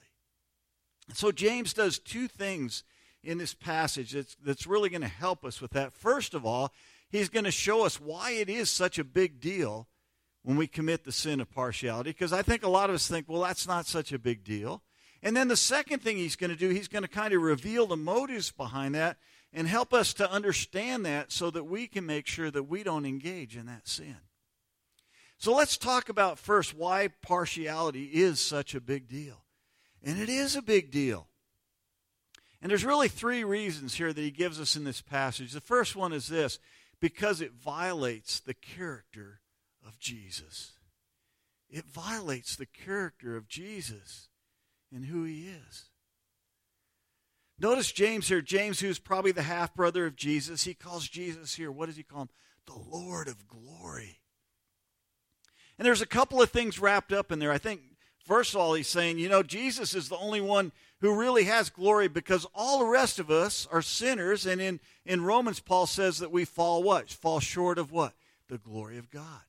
So 1.13 1.31
James 1.31 1.73
does 1.73 1.99
two 1.99 2.27
things 2.27 2.83
in 3.23 3.37
this 3.37 3.53
passage 3.53 4.11
that's, 4.11 4.35
that's 4.43 4.67
really 4.67 4.89
going 4.89 5.01
to 5.01 5.07
help 5.07 5.43
us 5.43 5.61
with 5.61 5.71
that. 5.71 5.93
First 5.93 6.33
of 6.33 6.45
all, 6.45 6.73
he's 7.09 7.29
going 7.29 7.45
to 7.45 7.51
show 7.51 7.85
us 7.85 7.99
why 7.99 8.31
it 8.31 8.49
is 8.49 8.69
such 8.69 8.97
a 8.99 9.03
big 9.03 9.39
deal 9.39 9.87
when 10.43 10.57
we 10.57 10.67
commit 10.67 11.03
the 11.03 11.11
sin 11.11 11.39
of 11.41 11.51
partiality. 11.51 12.11
Because 12.11 12.33
I 12.33 12.41
think 12.41 12.63
a 12.63 12.69
lot 12.69 12.89
of 12.89 12.95
us 12.95 13.07
think, 13.07 13.27
well, 13.27 13.41
that's 13.41 13.67
not 13.67 13.85
such 13.85 14.11
a 14.11 14.19
big 14.19 14.43
deal. 14.43 14.83
And 15.21 15.35
then 15.35 15.49
the 15.49 15.57
second 15.57 16.01
thing 16.01 16.17
he's 16.17 16.37
going 16.37 16.49
to 16.49 16.55
do, 16.55 16.69
he's 16.69 16.87
going 16.87 17.03
to 17.03 17.09
kind 17.09 17.33
of 17.33 17.41
reveal 17.41 17.87
the 17.87 17.97
motives 17.97 18.51
behind 18.51 18.95
that 18.95 19.17
and 19.51 19.67
help 19.67 19.93
us 19.93 20.13
to 20.13 20.31
understand 20.31 21.05
that 21.05 21.31
so 21.31 21.49
that 21.51 21.65
we 21.65 21.87
can 21.87 22.05
make 22.05 22.27
sure 22.27 22.51
that 22.51 22.63
we 22.63 22.83
don't 22.83 23.05
engage 23.05 23.57
in 23.57 23.65
that 23.65 23.87
sin. 23.87 24.17
So 25.37 25.55
let's 25.55 25.77
talk 25.77 26.09
about 26.09 26.37
first 26.37 26.75
why 26.75 27.09
partiality 27.21 28.05
is 28.05 28.39
such 28.39 28.75
a 28.75 28.81
big 28.81 29.07
deal. 29.07 29.45
And 30.03 30.19
it 30.19 30.29
is 30.29 30.55
a 30.55 30.61
big 30.61 30.91
deal. 30.91 31.28
And 32.61 32.69
there's 32.69 32.85
really 32.85 33.07
three 33.07 33.43
reasons 33.43 33.95
here 33.95 34.11
that 34.11 34.21
he 34.21 34.31
gives 34.31 34.59
us 34.59 34.75
in 34.75 34.83
this 34.83 35.01
passage. 35.01 35.53
The 35.53 35.61
first 35.61 35.95
one 35.95 36.11
is 36.11 36.27
this 36.27 36.59
because 36.99 37.39
it 37.39 37.53
violates 37.53 38.39
the 38.39 38.53
character 38.53 39.39
of 39.85 39.97
Jesus. 39.99 40.73
It 41.69 41.85
violates 41.85 42.55
the 42.55 42.65
character 42.65 43.37
of 43.37 43.47
Jesus 43.47 44.27
and 44.93 45.05
who 45.05 45.23
he 45.23 45.47
is. 45.47 45.85
Notice 47.59 47.91
James 47.91 48.27
here. 48.27 48.41
James, 48.41 48.79
who's 48.79 48.99
probably 48.99 49.31
the 49.31 49.43
half 49.43 49.73
brother 49.73 50.05
of 50.05 50.15
Jesus, 50.15 50.63
he 50.63 50.73
calls 50.73 51.07
Jesus 51.07 51.55
here, 51.55 51.71
what 51.71 51.87
does 51.87 51.97
he 51.97 52.03
call 52.03 52.23
him? 52.23 52.29
The 52.65 52.73
Lord 52.73 53.27
of 53.27 53.47
glory. 53.47 54.19
And 55.77 55.85
there's 55.85 56.01
a 56.01 56.07
couple 56.07 56.41
of 56.41 56.49
things 56.49 56.79
wrapped 56.79 57.13
up 57.13 57.31
in 57.31 57.39
there. 57.39 57.51
I 57.51 57.57
think, 57.57 57.81
first 58.25 58.53
of 58.53 58.59
all, 58.59 58.73
he's 58.73 58.87
saying, 58.87 59.17
you 59.17 59.29
know, 59.29 59.43
Jesus 59.43 59.93
is 59.93 60.09
the 60.09 60.17
only 60.17 60.41
one 60.41 60.71
who 61.01 61.15
really 61.15 61.45
has 61.45 61.69
glory 61.69 62.07
because 62.07 62.45
all 62.53 62.79
the 62.79 62.85
rest 62.85 63.19
of 63.19 63.31
us 63.31 63.67
are 63.71 63.81
sinners. 63.81 64.45
And 64.45 64.59
in, 64.59 64.79
in 65.05 65.23
Romans, 65.23 65.59
Paul 65.59 65.85
says 65.85 66.19
that 66.19 66.31
we 66.31 66.45
fall 66.45 66.83
what? 66.83 67.09
Fall 67.09 67.39
short 67.39 67.77
of 67.77 67.91
what? 67.91 68.13
The 68.47 68.57
glory 68.57 68.97
of 68.97 69.09
God. 69.09 69.41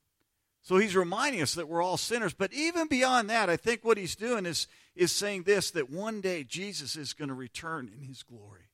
So 0.63 0.77
he's 0.77 0.95
reminding 0.95 1.43
us 1.43 1.55
that 1.55 1.69
we're 1.69 1.83
all 1.83 1.97
sinners. 1.97 2.35
But 2.35 2.53
even 2.53 2.87
beyond 2.87 3.31
that, 3.31 3.51
I 3.51 3.57
think 3.57 3.85
what 3.85 3.99
he's 3.99 4.15
doing 4.15 4.47
is, 4.47 4.69
is 4.95 5.11
saying 5.11 5.43
this 5.43 5.71
that 5.73 5.91
one 5.91 6.21
day 6.21 6.45
Jesus 6.45 6.97
is 6.97 7.13
going 7.13 7.29
to 7.29 7.35
return 7.35 7.91
in 7.97 8.07
his 8.07 8.23
glory. 8.23 8.69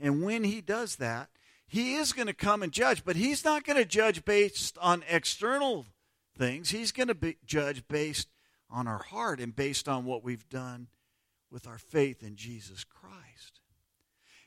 And 0.00 0.22
when 0.22 0.44
he 0.44 0.60
does 0.60 0.96
that, 0.96 1.28
he 1.66 1.96
is 1.96 2.12
going 2.12 2.28
to 2.28 2.34
come 2.34 2.62
and 2.62 2.72
judge, 2.72 3.04
but 3.04 3.16
he's 3.16 3.44
not 3.44 3.64
going 3.64 3.78
to 3.78 3.84
judge 3.84 4.24
based 4.24 4.78
on 4.78 5.02
external 5.08 5.84
things. 6.38 6.70
He's 6.70 6.92
going 6.92 7.08
to 7.08 7.14
be 7.14 7.36
judge 7.44 7.86
based 7.88 8.28
on 8.70 8.86
our 8.86 9.02
heart 9.02 9.40
and 9.40 9.54
based 9.54 9.88
on 9.88 10.04
what 10.04 10.22
we've 10.22 10.48
done 10.48 10.86
with 11.50 11.66
our 11.66 11.78
faith 11.78 12.22
in 12.22 12.36
Jesus 12.36 12.84
Christ. 12.84 13.60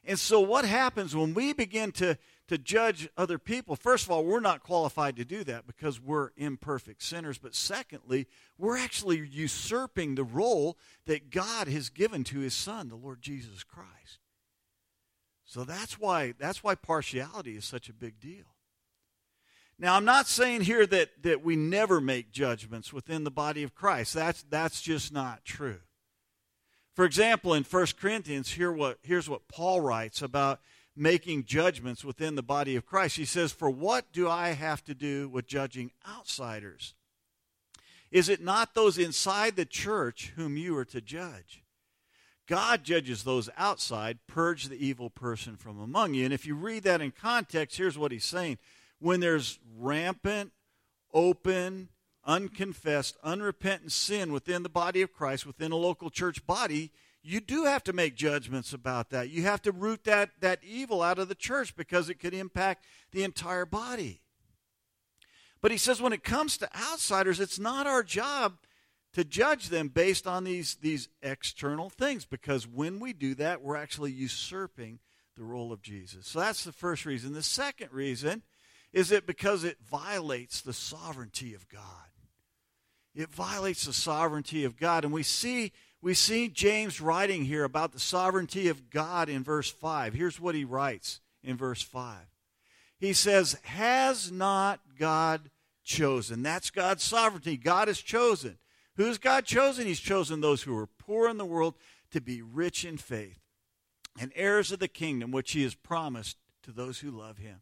And 0.06 0.18
so, 0.18 0.40
what 0.40 0.66
happens 0.66 1.16
when 1.16 1.34
we 1.34 1.54
begin 1.54 1.92
to 1.94 2.18
to 2.48 2.58
judge 2.58 3.08
other 3.16 3.38
people, 3.38 3.76
first 3.76 4.06
of 4.06 4.12
all, 4.12 4.26
we're 4.26 4.40
not 4.40 4.64
qualified 4.64 5.16
to 5.18 5.24
do 5.24 5.44
that 5.44 5.68
because 5.68 6.02
we're 6.02 6.32
imperfect 6.36 7.04
sinners. 7.04 7.38
But 7.38 7.54
secondly, 7.54 8.26
we're 8.58 8.78
actually 8.78 9.20
usurping 9.20 10.16
the 10.16 10.24
role 10.24 10.76
that 11.06 11.30
God 11.30 11.68
has 11.68 11.90
given 11.90 12.24
to 12.26 12.40
his 12.40 12.56
son, 12.56 12.90
the 12.90 12.96
Lord 12.96 13.22
Jesus 13.22 13.64
Christ. 13.64 14.20
So 15.46 15.64
that's 15.64 16.00
why 16.00 16.34
that's 16.40 16.64
why 16.64 16.74
partiality 16.74 17.56
is 17.56 17.66
such 17.66 17.88
a 17.88 17.94
big 17.94 18.20
deal. 18.20 18.46
Now, 19.78 19.96
I'm 19.96 20.06
not 20.06 20.28
saying 20.28 20.62
here 20.62 20.86
that, 20.88 21.24
that 21.24 21.44
we 21.44 21.56
never 21.56 22.02
make 22.02 22.32
judgments 22.32 22.92
within 22.92 23.24
the 23.24 23.32
body 23.32 23.64
of 23.64 23.74
Christ. 23.74 24.14
That's, 24.14 24.44
that's 24.50 24.82
just 24.82 25.14
not 25.14 25.46
true. 25.46 25.80
For 27.00 27.06
example, 27.06 27.54
in 27.54 27.64
1 27.64 27.86
Corinthians, 27.98 28.52
here 28.52 28.74
what, 28.74 28.98
here's 29.04 29.30
what 29.30 29.48
Paul 29.48 29.80
writes 29.80 30.22
about 30.22 30.60
making 30.98 31.46
judgments 31.46 32.04
within 32.04 32.36
the 32.36 32.44
body 32.44 32.76
of 32.76 32.86
Christ. 32.86 33.16
He 33.16 33.24
says, 33.24 33.54
For 33.54 33.70
what 33.70 34.12
do 34.12 34.28
I 34.28 34.50
have 34.50 34.84
to 34.84 34.94
do 34.94 35.30
with 35.30 35.48
judging 35.48 35.92
outsiders? 36.06 36.96
Is 38.12 38.28
it 38.28 38.42
not 38.42 38.74
those 38.74 38.98
inside 38.98 39.56
the 39.56 39.64
church 39.64 40.34
whom 40.36 40.58
you 40.58 40.76
are 40.76 40.84
to 40.84 41.00
judge? 41.00 41.64
God 42.50 42.84
judges 42.84 43.24
those 43.24 43.50
outside, 43.56 44.20
purge 44.28 44.66
the 44.66 44.86
evil 44.86 45.10
person 45.10 45.56
from 45.56 45.80
among 45.80 46.16
you. 46.16 46.26
And 46.26 46.34
if 46.34 46.46
you 46.46 46.54
read 46.54 46.84
that 46.84 47.00
in 47.00 47.12
context, 47.12 47.78
here's 47.78 47.98
what 47.98 48.12
he's 48.12 48.26
saying. 48.26 48.58
When 49.00 49.22
there's 49.22 49.58
rampant, 49.78 50.52
open, 51.14 51.88
unconfessed, 52.26 53.18
unrepentant 53.24 53.92
sin 53.92 54.32
within 54.32 54.64
the 54.64 54.70
body 54.70 55.02
of 55.02 55.14
Christ, 55.14 55.46
within 55.46 55.72
a 55.72 55.78
local 55.78 56.10
church 56.10 56.46
body, 56.46 56.92
you 57.22 57.40
do 57.40 57.66
have 57.66 57.84
to 57.84 57.94
make 57.94 58.16
judgments 58.16 58.72
about 58.74 59.10
that. 59.10 59.30
You 59.30 59.44
have 59.44 59.62
to 59.64 59.72
root 59.72 60.06
that, 60.06 60.32
that 60.40 60.64
evil 60.64 61.02
out 61.02 61.20
of 61.20 61.28
the 61.28 61.36
church 61.36 61.76
because 61.76 62.10
it 62.10 62.16
could 62.16 62.34
impact 62.34 62.86
the 63.12 63.24
entire 63.24 63.66
body. 63.66 64.22
But 65.62 65.72
he 65.72 65.78
says 65.78 66.02
when 66.02 66.14
it 66.14 66.24
comes 66.24 66.58
to 66.58 66.70
outsiders, 66.76 67.40
it's 67.40 67.60
not 67.60 67.88
our 67.88 68.04
job 68.04 68.58
to 69.14 69.24
judge 69.24 69.70
them 69.70 69.90
based 69.90 70.28
on 70.28 70.44
these, 70.44 70.76
these 70.76 71.10
external 71.22 71.90
things 71.90 72.26
because 72.26 72.68
when 72.68 73.00
we 73.00 73.12
do 73.12 73.36
that, 73.36 73.62
we're 73.62 73.76
actually 73.76 74.12
usurping 74.12 75.00
the 75.36 75.44
role 75.44 75.74
of 75.74 75.82
Jesus. 75.82 76.28
So 76.28 76.40
that's 76.40 76.64
the 76.64 76.72
first 76.72 77.06
reason. 77.06 77.34
The 77.34 77.44
second 77.44 77.92
reason 77.92 78.44
is 78.94 79.12
it 79.12 79.28
because 79.28 79.64
it 79.64 79.78
violates 79.90 80.62
the 80.62 80.74
sovereignty 80.74 81.54
of 81.54 81.68
God. 81.70 82.09
It 83.20 83.30
violates 83.30 83.86
the 83.86 83.92
sovereignty 83.92 84.64
of 84.64 84.78
God. 84.78 85.04
And 85.04 85.14
we 85.14 85.24
see 85.24 85.74
we 86.02 86.14
see 86.14 86.48
James 86.48 87.02
writing 87.02 87.44
here 87.44 87.66
about 87.66 87.92
the 87.92 88.00
sovereignty 88.00 88.70
of 88.70 88.90
God 88.90 89.28
in 89.28 89.44
verse 89.44 89.70
5. 89.70 90.14
Here's 90.14 90.40
what 90.40 90.56
he 90.56 90.64
writes 90.64 91.20
in 91.44 91.58
verse 91.58 91.82
5. 91.82 92.20
He 92.98 93.12
says, 93.12 93.60
Has 93.64 94.32
not 94.32 94.80
God 94.98 95.50
chosen? 95.84 96.42
That's 96.42 96.70
God's 96.70 97.04
sovereignty. 97.04 97.58
God 97.58 97.90
has 97.90 98.00
chosen. 98.00 98.58
Who's 98.96 99.18
God 99.18 99.44
chosen? 99.44 99.86
He's 99.86 100.00
chosen 100.00 100.40
those 100.40 100.64
who 100.64 100.78
are 100.78 100.88
poor 100.88 101.30
in 101.30 101.38
the 101.38 101.46
world 101.46 101.76
to 102.12 102.22
be 102.22 102.42
rich 102.42 102.86
in 102.86 102.96
faith 102.98 103.40
and 104.18 104.32
heirs 104.36 104.72
of 104.72 104.80
the 104.80 104.88
kingdom 104.88 105.32
which 105.32 105.52
he 105.52 105.64
has 105.64 105.76
promised 105.76 106.38
to 106.64 106.72
those 106.72 107.00
who 107.00 107.12
love 107.12 107.38
him. 107.38 107.62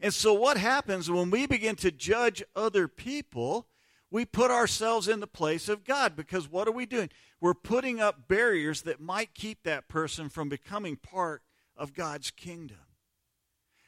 And 0.00 0.12
so, 0.12 0.34
what 0.34 0.58
happens 0.58 1.10
when 1.10 1.30
we 1.30 1.46
begin 1.46 1.76
to 1.76 1.90
judge 1.90 2.42
other 2.54 2.88
people? 2.88 3.66
We 4.10 4.24
put 4.24 4.50
ourselves 4.50 5.08
in 5.08 5.20
the 5.20 5.26
place 5.26 5.68
of 5.68 5.84
God 5.84 6.16
because 6.16 6.50
what 6.50 6.66
are 6.66 6.72
we 6.72 6.86
doing? 6.86 7.10
We're 7.40 7.54
putting 7.54 8.00
up 8.00 8.28
barriers 8.28 8.82
that 8.82 9.00
might 9.00 9.34
keep 9.34 9.62
that 9.62 9.88
person 9.88 10.28
from 10.28 10.48
becoming 10.48 10.96
part 10.96 11.42
of 11.76 11.94
God's 11.94 12.30
kingdom. 12.30 12.78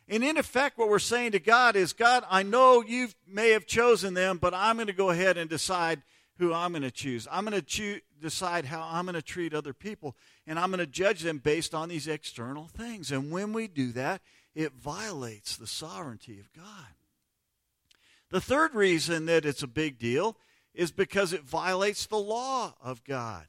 And 0.09 0.25
in 0.25 0.37
effect, 0.37 0.77
what 0.77 0.89
we're 0.89 0.99
saying 0.99 1.33
to 1.33 1.39
God 1.39 1.77
is 1.77 1.93
God, 1.93 2.25
I 2.29 2.43
know 2.43 2.83
you 2.83 3.09
may 3.27 3.50
have 3.50 3.67
chosen 3.67 4.15
them, 4.15 4.39
but 4.39 4.53
I'm 4.53 4.77
going 4.77 4.89
to 4.89 4.93
go 4.93 5.11
ahead 5.11 5.39
and 5.39 5.49
decide 5.49 6.03
who 6.39 6.53
I'm 6.53 6.73
going 6.73 6.83
to 6.83 6.91
choose. 6.91 7.29
I'm 7.31 7.45
going 7.45 7.61
to 7.61 8.00
decide 8.21 8.65
how 8.65 8.89
I'm 8.91 9.05
going 9.05 9.15
to 9.15 9.23
treat 9.23 9.55
other 9.55 9.73
people, 9.73 10.17
and 10.47 10.59
I'm 10.59 10.71
going 10.71 10.81
to 10.81 10.87
judge 10.87 11.21
them 11.21 11.39
based 11.39 11.75
on 11.75 11.89
these 11.89 12.09
external 12.09 12.67
things. 12.67 13.12
And 13.12 13.31
when 13.31 13.53
we 13.53 13.69
do 13.69 13.93
that, 13.93 14.21
it 14.55 14.73
violates 14.73 15.57
the 15.57 15.67
sovereignty 15.67 16.41
of 16.41 16.53
God. 16.53 16.95
The 18.31 18.41
third 18.41 18.75
reason 18.75 19.27
that 19.27 19.45
it's 19.45 19.63
a 19.63 19.69
big 19.69 19.99
deal 19.99 20.37
is 20.75 20.93
because 20.93 21.33
it 21.33 21.43
violates 21.43 22.07
the 22.07 22.19
law 22.19 22.75
of 22.81 23.03
God. 23.05 23.47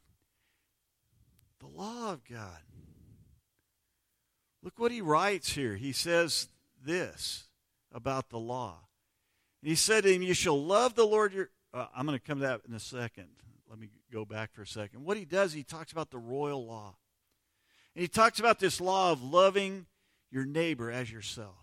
The 1.60 1.68
law 1.68 2.12
of 2.12 2.24
God. 2.26 2.58
Look 4.64 4.80
what 4.80 4.92
he 4.92 5.02
writes 5.02 5.54
here. 5.54 5.76
He 5.76 5.92
says 5.92 6.48
this 6.84 7.46
about 7.92 8.30
the 8.30 8.40
law. 8.40 8.80
He 9.62 9.76
said 9.76 10.04
to 10.04 10.14
him, 10.14 10.24
You 10.24 10.34
shall 10.34 10.62
love 10.62 10.96
the 10.96 11.06
Lord 11.06 11.34
your. 11.34 11.50
Uh, 11.74 11.86
I'm 11.96 12.06
going 12.06 12.18
to 12.18 12.24
come 12.24 12.40
to 12.40 12.48
that 12.48 12.62
in 12.68 12.74
a 12.74 12.80
second. 12.80 13.28
Let 13.70 13.80
me 13.80 13.90
go 14.12 14.26
back 14.26 14.54
for 14.54 14.64
a 14.64 14.68
second. 14.68 15.06
What 15.06 15.18
he 15.18 15.26
does, 15.26 15.54
he 15.54 15.64
talks 15.64 15.92
about 15.92 16.12
the 16.12 16.18
royal 16.18 16.66
law. 16.66 16.96
And 17.96 18.02
he 18.02 18.08
talks 18.08 18.40
about 18.40 18.60
this 18.60 18.82
law 18.82 19.12
of 19.12 19.24
loving 19.24 19.86
your 20.32 20.46
neighbor 20.46 20.92
as 20.92 21.12
yourself. 21.12 21.61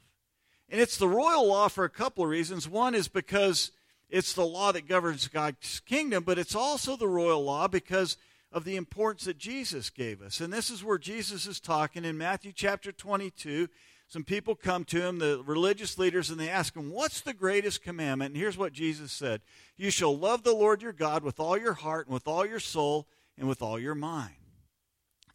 And 0.69 0.81
it's 0.81 0.97
the 0.97 1.09
royal 1.09 1.47
law 1.47 1.69
for 1.69 1.85
a 1.85 1.91
couple 1.91 2.25
of 2.25 2.31
reasons. 2.31 2.69
One 2.69 2.95
is 2.95 3.09
because 3.09 3.73
it's 4.11 4.33
the 4.33 4.47
law 4.47 4.73
that 4.73 4.89
governs 4.89 5.29
God's 5.29 5.81
kingdom, 5.81 6.25
but 6.25 6.39
it's 6.39 6.55
also 6.55 6.97
the 6.97 7.09
royal 7.09 7.43
law 7.43 7.69
because 7.69 8.17
of 8.51 8.65
the 8.65 8.77
importance 8.77 9.25
that 9.25 9.39
Jesus 9.39 9.91
gave 9.91 10.23
us. 10.23 10.41
And 10.41 10.53
this 10.53 10.71
is 10.71 10.83
where 10.83 10.99
Jesus 10.99 11.47
is 11.47 11.61
talking 11.61 12.05
in 12.05 12.17
Matthew 12.17 12.53
chapter 12.53 12.93
22. 12.93 13.69
Some 14.09 14.25
people 14.25 14.55
come 14.55 14.85
to 14.87 15.03
him, 15.03 15.19
the 15.19 15.43
religious 15.45 15.99
leaders, 15.99 16.31
and 16.31 16.41
they 16.41 16.49
ask 16.49 16.75
him, 16.75 16.91
What's 16.91 17.21
the 17.21 17.35
greatest 17.35 17.83
commandment? 17.83 18.33
And 18.33 18.41
here's 18.41 18.57
what 18.57 18.73
Jesus 18.73 19.13
said 19.13 19.43
You 19.77 19.91
shall 19.91 20.17
love 20.17 20.45
the 20.45 20.55
Lord 20.55 20.81
your 20.81 20.95
God 20.95 21.23
with 21.23 21.39
all 21.39 21.59
your 21.59 21.75
heart, 21.75 22.07
and 22.07 22.15
with 22.15 22.27
all 22.27 22.47
your 22.47 22.61
soul, 22.61 23.07
and 23.37 23.47
with 23.47 23.61
all 23.61 23.79
your 23.79 23.95
mind. 23.95 24.35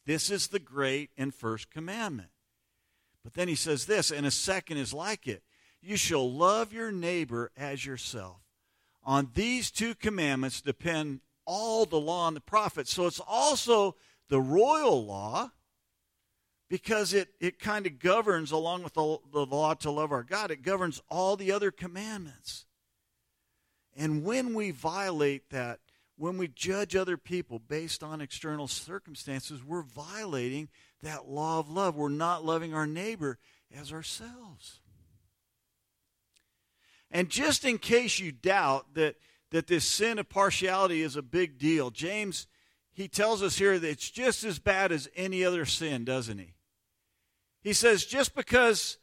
This 0.06 0.32
is 0.32 0.48
the 0.48 0.60
great 0.60 1.12
and 1.18 1.34
first 1.34 1.70
commandment. 1.70 2.30
But 3.24 3.34
then 3.34 3.48
he 3.48 3.56
says 3.56 3.86
this, 3.86 4.12
and 4.12 4.26
a 4.26 4.32
second 4.32 4.78
is 4.78 4.94
like 4.94 5.28
it 5.28 5.44
You 5.82 5.98
shall 5.98 6.30
love 6.30 6.74
your 6.74 6.92
neighbor 6.92 7.52
as 7.58 7.86
yourself. 7.86 8.38
On 9.04 9.30
these 9.34 9.72
two 9.72 9.96
commandments 9.96 10.62
depend 10.62 11.22
all 11.46 11.86
the 11.86 12.00
law 12.00 12.28
and 12.28 12.36
the 12.36 12.42
prophets. 12.42 12.94
So 12.94 13.06
it's 13.06 13.20
also 13.20 13.96
the 14.30 14.40
royal 14.40 15.06
law 15.06 15.52
because 16.70 17.14
it, 17.14 17.30
it 17.40 17.60
kind 17.60 17.86
of 17.86 18.00
governs, 18.00 18.52
along 18.52 18.84
with 18.84 18.94
the, 18.94 19.18
the 19.32 19.46
law 19.46 19.74
to 19.76 19.92
love 19.92 20.12
our 20.12 20.24
God, 20.24 20.52
it 20.52 20.64
governs 20.64 21.02
all 21.10 21.36
the 21.36 21.52
other 21.52 21.70
commandments. 21.70 22.66
And 23.96 24.24
when 24.24 24.54
we 24.54 24.72
violate 24.72 25.50
that, 25.52 25.80
when 26.18 26.38
we 26.38 26.48
judge 26.48 26.96
other 26.96 27.18
people 27.18 27.60
based 27.60 28.04
on 28.04 28.22
external 28.22 28.68
circumstances, 28.68 29.64
we're 29.64 29.82
violating 29.82 30.70
that 31.02 31.28
law 31.28 31.60
of 31.60 31.70
love. 31.70 31.96
We're 31.96 32.10
not 32.10 32.46
loving 32.46 32.74
our 32.74 32.88
neighbor 32.88 33.40
as 33.76 33.92
ourselves. 33.92 34.80
And 37.10 37.30
just 37.30 37.66
in 37.66 37.78
case 37.78 38.20
you 38.20 38.32
doubt 38.32 38.94
that, 38.96 39.16
that 39.52 39.68
this 39.68 39.88
sin 39.88 40.20
of 40.20 40.30
partiality 40.30 41.02
is 41.02 41.16
a 41.16 41.22
big 41.22 41.58
deal, 41.58 41.92
James, 41.92 42.48
he 42.92 43.08
tells 43.08 43.42
us 43.42 43.58
here 43.58 43.80
that 43.80 43.90
it's 43.90 44.10
just 44.10 44.44
as 44.44 44.60
bad 44.60 44.92
as 44.92 45.10
any 45.16 45.44
other 45.44 45.66
sin, 45.66 46.06
doesn't 46.06 46.38
he? 46.38 46.56
He 47.62 47.74
says, 47.74 48.06
just 48.06 48.36
because 48.36 48.98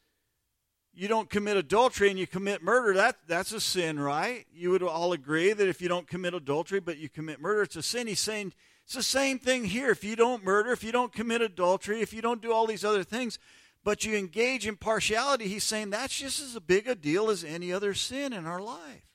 you 0.92 1.08
don't 1.08 1.30
commit 1.30 1.56
adultery 1.56 2.10
and 2.10 2.18
you 2.18 2.26
commit 2.26 2.62
murder, 2.62 2.94
that, 2.94 3.16
that's 3.26 3.52
a 3.52 3.60
sin, 3.60 3.98
right? 3.98 4.46
You 4.52 4.70
would 4.70 4.82
all 4.82 5.12
agree 5.12 5.52
that 5.52 5.68
if 5.68 5.80
you 5.80 5.88
don't 5.88 6.08
commit 6.08 6.34
adultery 6.34 6.80
but 6.80 6.98
you 6.98 7.08
commit 7.08 7.40
murder, 7.40 7.62
it's 7.62 7.76
a 7.76 7.82
sin. 7.82 8.06
He's 8.06 8.20
saying 8.20 8.52
it's 8.84 8.94
the 8.94 9.02
same 9.02 9.38
thing 9.38 9.64
here. 9.64 9.90
If 9.90 10.02
you 10.02 10.16
don't 10.16 10.44
murder, 10.44 10.72
if 10.72 10.82
you 10.82 10.92
don't 10.92 11.12
commit 11.12 11.42
adultery, 11.42 12.00
if 12.00 12.12
you 12.12 12.20
don't 12.20 12.42
do 12.42 12.52
all 12.52 12.66
these 12.66 12.84
other 12.84 13.04
things, 13.04 13.38
but 13.84 14.04
you 14.04 14.16
engage 14.16 14.66
in 14.66 14.76
partiality, 14.76 15.46
he's 15.46 15.64
saying 15.64 15.90
that's 15.90 16.18
just 16.18 16.40
as 16.40 16.58
big 16.58 16.88
a 16.88 16.94
deal 16.94 17.30
as 17.30 17.44
any 17.44 17.72
other 17.72 17.94
sin 17.94 18.32
in 18.32 18.46
our 18.46 18.60
life. 18.60 19.06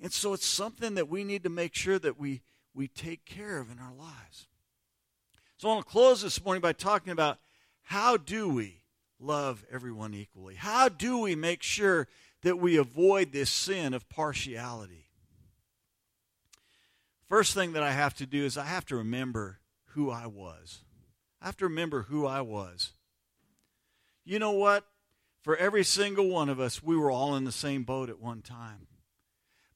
And 0.00 0.12
so 0.12 0.32
it's 0.32 0.46
something 0.46 0.94
that 0.94 1.08
we 1.08 1.24
need 1.24 1.42
to 1.42 1.50
make 1.50 1.74
sure 1.74 1.98
that 1.98 2.18
we, 2.18 2.42
we 2.72 2.86
take 2.86 3.24
care 3.24 3.58
of 3.58 3.70
in 3.70 3.80
our 3.80 3.92
lives. 3.92 4.46
So 5.56 5.68
I 5.68 5.74
want 5.74 5.86
to 5.86 5.90
close 5.90 6.22
this 6.22 6.42
morning 6.44 6.60
by 6.60 6.72
talking 6.72 7.10
about 7.12 7.38
how 7.82 8.16
do 8.16 8.48
we 8.48 8.77
love 9.20 9.64
everyone 9.70 10.14
equally? 10.14 10.54
How 10.54 10.88
do 10.88 11.18
we 11.18 11.34
make 11.34 11.62
sure 11.62 12.08
that 12.42 12.58
we 12.58 12.76
avoid 12.76 13.32
this 13.32 13.50
sin 13.50 13.94
of 13.94 14.08
partiality? 14.08 15.06
First 17.28 17.52
thing 17.52 17.72
that 17.74 17.82
I 17.82 17.92
have 17.92 18.14
to 18.14 18.26
do 18.26 18.44
is 18.44 18.56
I 18.56 18.64
have 18.64 18.86
to 18.86 18.96
remember 18.96 19.58
who 19.90 20.10
I 20.10 20.26
was. 20.26 20.82
I 21.42 21.46
have 21.46 21.56
to 21.58 21.66
remember 21.66 22.02
who 22.02 22.26
I 22.26 22.40
was. 22.40 22.92
You 24.24 24.38
know 24.38 24.52
what? 24.52 24.84
For 25.42 25.56
every 25.56 25.84
single 25.84 26.28
one 26.28 26.48
of 26.48 26.58
us, 26.58 26.82
we 26.82 26.96
were 26.96 27.10
all 27.10 27.36
in 27.36 27.44
the 27.44 27.52
same 27.52 27.84
boat 27.84 28.08
at 28.08 28.20
one 28.20 28.42
time. 28.42 28.86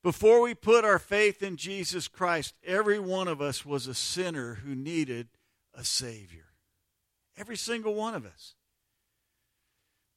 Before 0.02 0.40
we 0.40 0.54
put 0.54 0.84
our 0.84 0.98
faith 0.98 1.42
in 1.42 1.56
Jesus 1.56 2.08
Christ, 2.08 2.54
every 2.64 2.98
one 2.98 3.28
of 3.28 3.40
us 3.40 3.64
was 3.64 3.86
a 3.86 3.94
sinner 3.94 4.54
who 4.54 4.74
needed 4.74 5.28
a 5.74 5.84
Savior. 5.84 6.46
Every 7.36 7.56
single 7.56 7.94
one 7.94 8.14
of 8.14 8.26
us. 8.26 8.54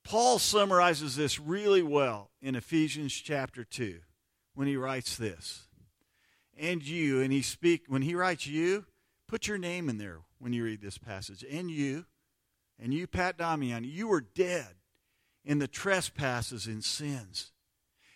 Paul 0.06 0.38
summarizes 0.38 1.16
this 1.16 1.40
really 1.40 1.82
well 1.82 2.30
in 2.40 2.56
Ephesians 2.56 3.12
chapter 3.12 3.64
2 3.64 4.00
when 4.54 4.68
he 4.68 4.78
writes 4.78 5.18
this. 5.18 5.68
And 6.56 6.88
you, 6.88 7.22
and 7.22 7.34
he 7.34 7.42
speak 7.42 7.86
when 7.88 8.04
he 8.04 8.14
writes 8.14 8.46
you, 8.46 8.86
put 9.28 9.48
your 9.48 9.58
name 9.58 9.90
in 9.90 9.98
there 9.98 10.20
when 10.38 10.54
you 10.54 10.64
read 10.64 10.80
this 10.80 11.00
passage. 11.00 11.44
And 11.52 11.72
you, 11.72 12.06
and 12.80 12.94
you, 12.94 13.08
Pat 13.08 13.40
Damian, 13.40 13.84
you 13.84 14.08
were 14.08 14.22
dead 14.22 14.76
in 15.44 15.58
the 15.58 15.68
trespasses 15.68 16.68
and 16.68 16.84
sins 16.84 17.52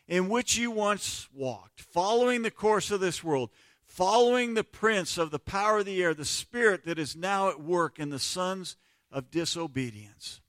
in 0.07 0.29
which 0.29 0.57
you 0.57 0.69
once 0.69 1.27
walked, 1.33 1.81
following 1.81 2.43
the 2.43 2.51
course 2.51 2.91
of 2.91 2.99
this 2.99 3.23
world, 3.23 3.49
following 3.83 4.53
the 4.53 4.63
prince 4.63 5.17
of 5.17 5.31
the 5.31 5.39
power 5.39 5.79
of 5.79 5.85
the 5.85 6.03
air, 6.03 6.13
the 6.13 6.23
spirit 6.23 6.85
that 6.85 6.99
is 6.99 7.15
now 7.15 7.49
at 7.49 7.61
work 7.61 7.97
in 7.97 8.11
the 8.11 8.19
sons 8.19 8.77
of 9.11 9.31
disobedience 9.31 10.39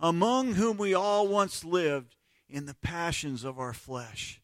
among 0.00 0.54
whom 0.54 0.76
we 0.76 0.94
all 0.94 1.28
once 1.28 1.64
lived 1.64 2.16
in 2.48 2.66
the 2.66 2.74
passions 2.74 3.44
of 3.44 3.58
our 3.58 3.72
flesh, 3.72 4.40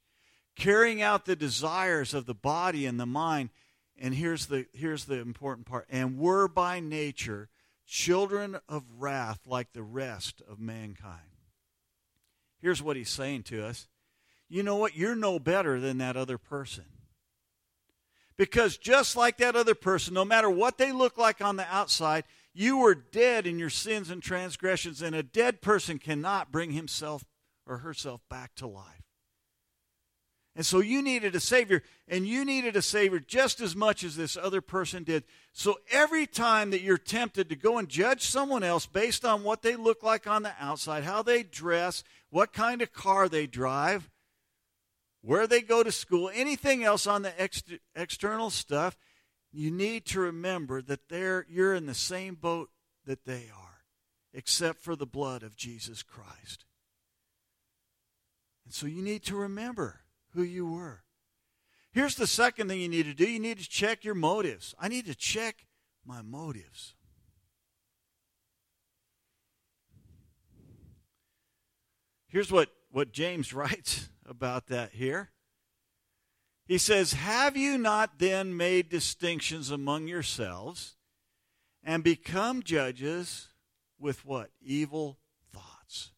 carrying 0.54 1.02
out 1.02 1.25
the 1.25 1.36
desires 1.36 2.14
of 2.14 2.26
the 2.26 2.34
body 2.34 2.86
and 2.86 3.00
the 3.00 3.06
mind. 3.06 3.50
And 3.98 4.14
here's 4.14 4.46
the, 4.46 4.66
here's 4.72 5.06
the 5.06 5.18
important 5.18 5.66
part 5.66 5.86
and 5.90 6.19
were 6.19 6.47
by 6.47 6.80
nature 6.80 7.49
children 7.86 8.58
of 8.69 8.84
wrath 8.99 9.40
like 9.47 9.73
the 9.73 9.82
rest 9.82 10.42
of 10.49 10.60
mankind. 10.60 11.21
Here's 12.60 12.82
what 12.82 12.97
he's 12.97 13.10
saying 13.10 13.45
to 13.45 13.64
us 13.64 13.86
you 14.49 14.62
know 14.62 14.76
what? 14.76 14.97
You're 14.97 15.16
no 15.16 15.38
better 15.38 15.80
than 15.80 15.99
that 15.99 16.16
other 16.16 16.38
person. 16.38 16.84
Because 18.36 18.76
just 18.76 19.16
like 19.16 19.38
that 19.38 19.56
other 19.56 19.75
person, 19.75 20.14
no 20.14 20.25
matter 20.25 20.50
what 20.50 20.78
they 20.78 20.92
look 20.92 21.16
like 21.16 21.40
on 21.40 21.56
the 21.56 21.66
outside, 21.69 22.25
you 22.56 22.78
were 22.78 22.95
dead 22.95 23.47
in 23.47 23.58
your 23.58 23.71
sins 23.71 24.10
and 24.10 24.23
transgressions, 24.23 25.02
and 25.02 25.14
a 25.14 25.23
dead 25.23 25.60
person 25.60 25.99
cannot 25.99 26.50
bring 26.50 26.73
himself 26.73 27.25
or 27.66 27.78
herself 27.78 28.23
back 28.30 28.54
to 28.56 28.66
life. 28.66 29.02
And 30.56 30.64
so 30.64 30.80
you 30.80 31.02
needed 31.02 31.34
a 31.34 31.40
Savior, 31.40 31.82
and 32.08 32.26
you 32.26 32.42
needed 32.42 32.75
a 32.75 32.82
Savior 32.82 33.19
just 33.19 33.60
as 33.60 33.76
much 33.76 34.02
as 34.02 34.16
this 34.16 34.38
other 34.38 34.62
person 34.62 35.04
did. 35.04 35.25
So 35.52 35.76
every 35.92 36.26
time 36.26 36.71
that 36.71 36.80
you're 36.80 36.97
tempted 36.97 37.50
to 37.50 37.56
go 37.56 37.76
and 37.76 37.90
judge 37.90 38.23
someone 38.23 38.62
else 38.62 38.86
based 38.86 39.26
on 39.26 39.45
what 39.45 39.60
they 39.60 39.76
look 39.76 40.02
like 40.02 40.26
on 40.26 40.42
the 40.42 40.54
outside, 40.58 41.04
how 41.04 41.23
they 41.23 41.42
dress, 41.42 42.02
what 42.30 42.54
kind 42.54 42.80
of 42.80 42.95
car 42.95 43.28
they 43.28 43.47
drive, 43.47 44.08
where 45.21 45.47
they 45.47 45.60
go 45.60 45.82
to 45.82 45.92
school, 45.92 46.30
anything 46.32 46.84
else 46.84 47.06
on 47.06 47.21
the 47.21 47.38
ex- 47.38 47.62
external 47.95 48.49
stuff, 48.49 48.97
you 49.52 49.71
need 49.71 50.04
to 50.06 50.21
remember 50.21 50.82
that 50.82 51.09
they're, 51.09 51.47
you're 51.49 51.75
in 51.75 51.87
the 51.87 51.95
same 51.95 52.35
boat 52.35 52.71
that 53.06 53.25
they 53.25 53.49
are, 53.56 53.85
except 54.35 54.82
for 54.82 54.97
the 54.97 55.06
blood 55.06 55.43
of 55.43 55.56
Jesus 55.56 56.02
Christ. 56.02 56.65
And 58.65 58.75
so 58.75 58.87
you 58.87 59.02
need 59.02 59.23
to 59.25 59.37
remember 59.37 60.00
who 60.35 60.43
you 60.43 60.67
were. 60.67 61.04
Here's 61.93 62.17
the 62.17 62.26
second 62.26 62.69
thing 62.69 62.80
you 62.80 62.89
need 62.89 63.06
to 63.06 63.15
do 63.15 63.25
you 63.26 63.41
need 63.41 63.59
to 63.59 63.69
check 63.69 64.04
your 64.04 64.15
motives. 64.15 64.75
I 64.78 64.89
need 64.89 65.06
to 65.06 65.15
check 65.15 65.67
my 66.04 66.21
motives. 66.21 66.95
Here's 72.28 72.52
what, 72.52 72.69
what 72.91 73.13
James 73.13 73.52
writes 73.54 74.11
about 74.26 74.67
that 74.67 74.93
here. 74.93 75.30
He 76.67 76.79
says, 76.79 77.13
Have 77.13 77.57
you 77.57 77.79
not 77.79 78.19
then 78.19 78.57
made 78.57 78.89
distinctions 78.89 79.71
among 79.71 80.09
yourselves 80.09 80.97
and 81.83 82.02
become 82.02 82.63
judges 82.63 83.49
with 83.99 84.25
what? 84.25 84.50
Evil 84.61 85.19
thoughts. 85.52 86.11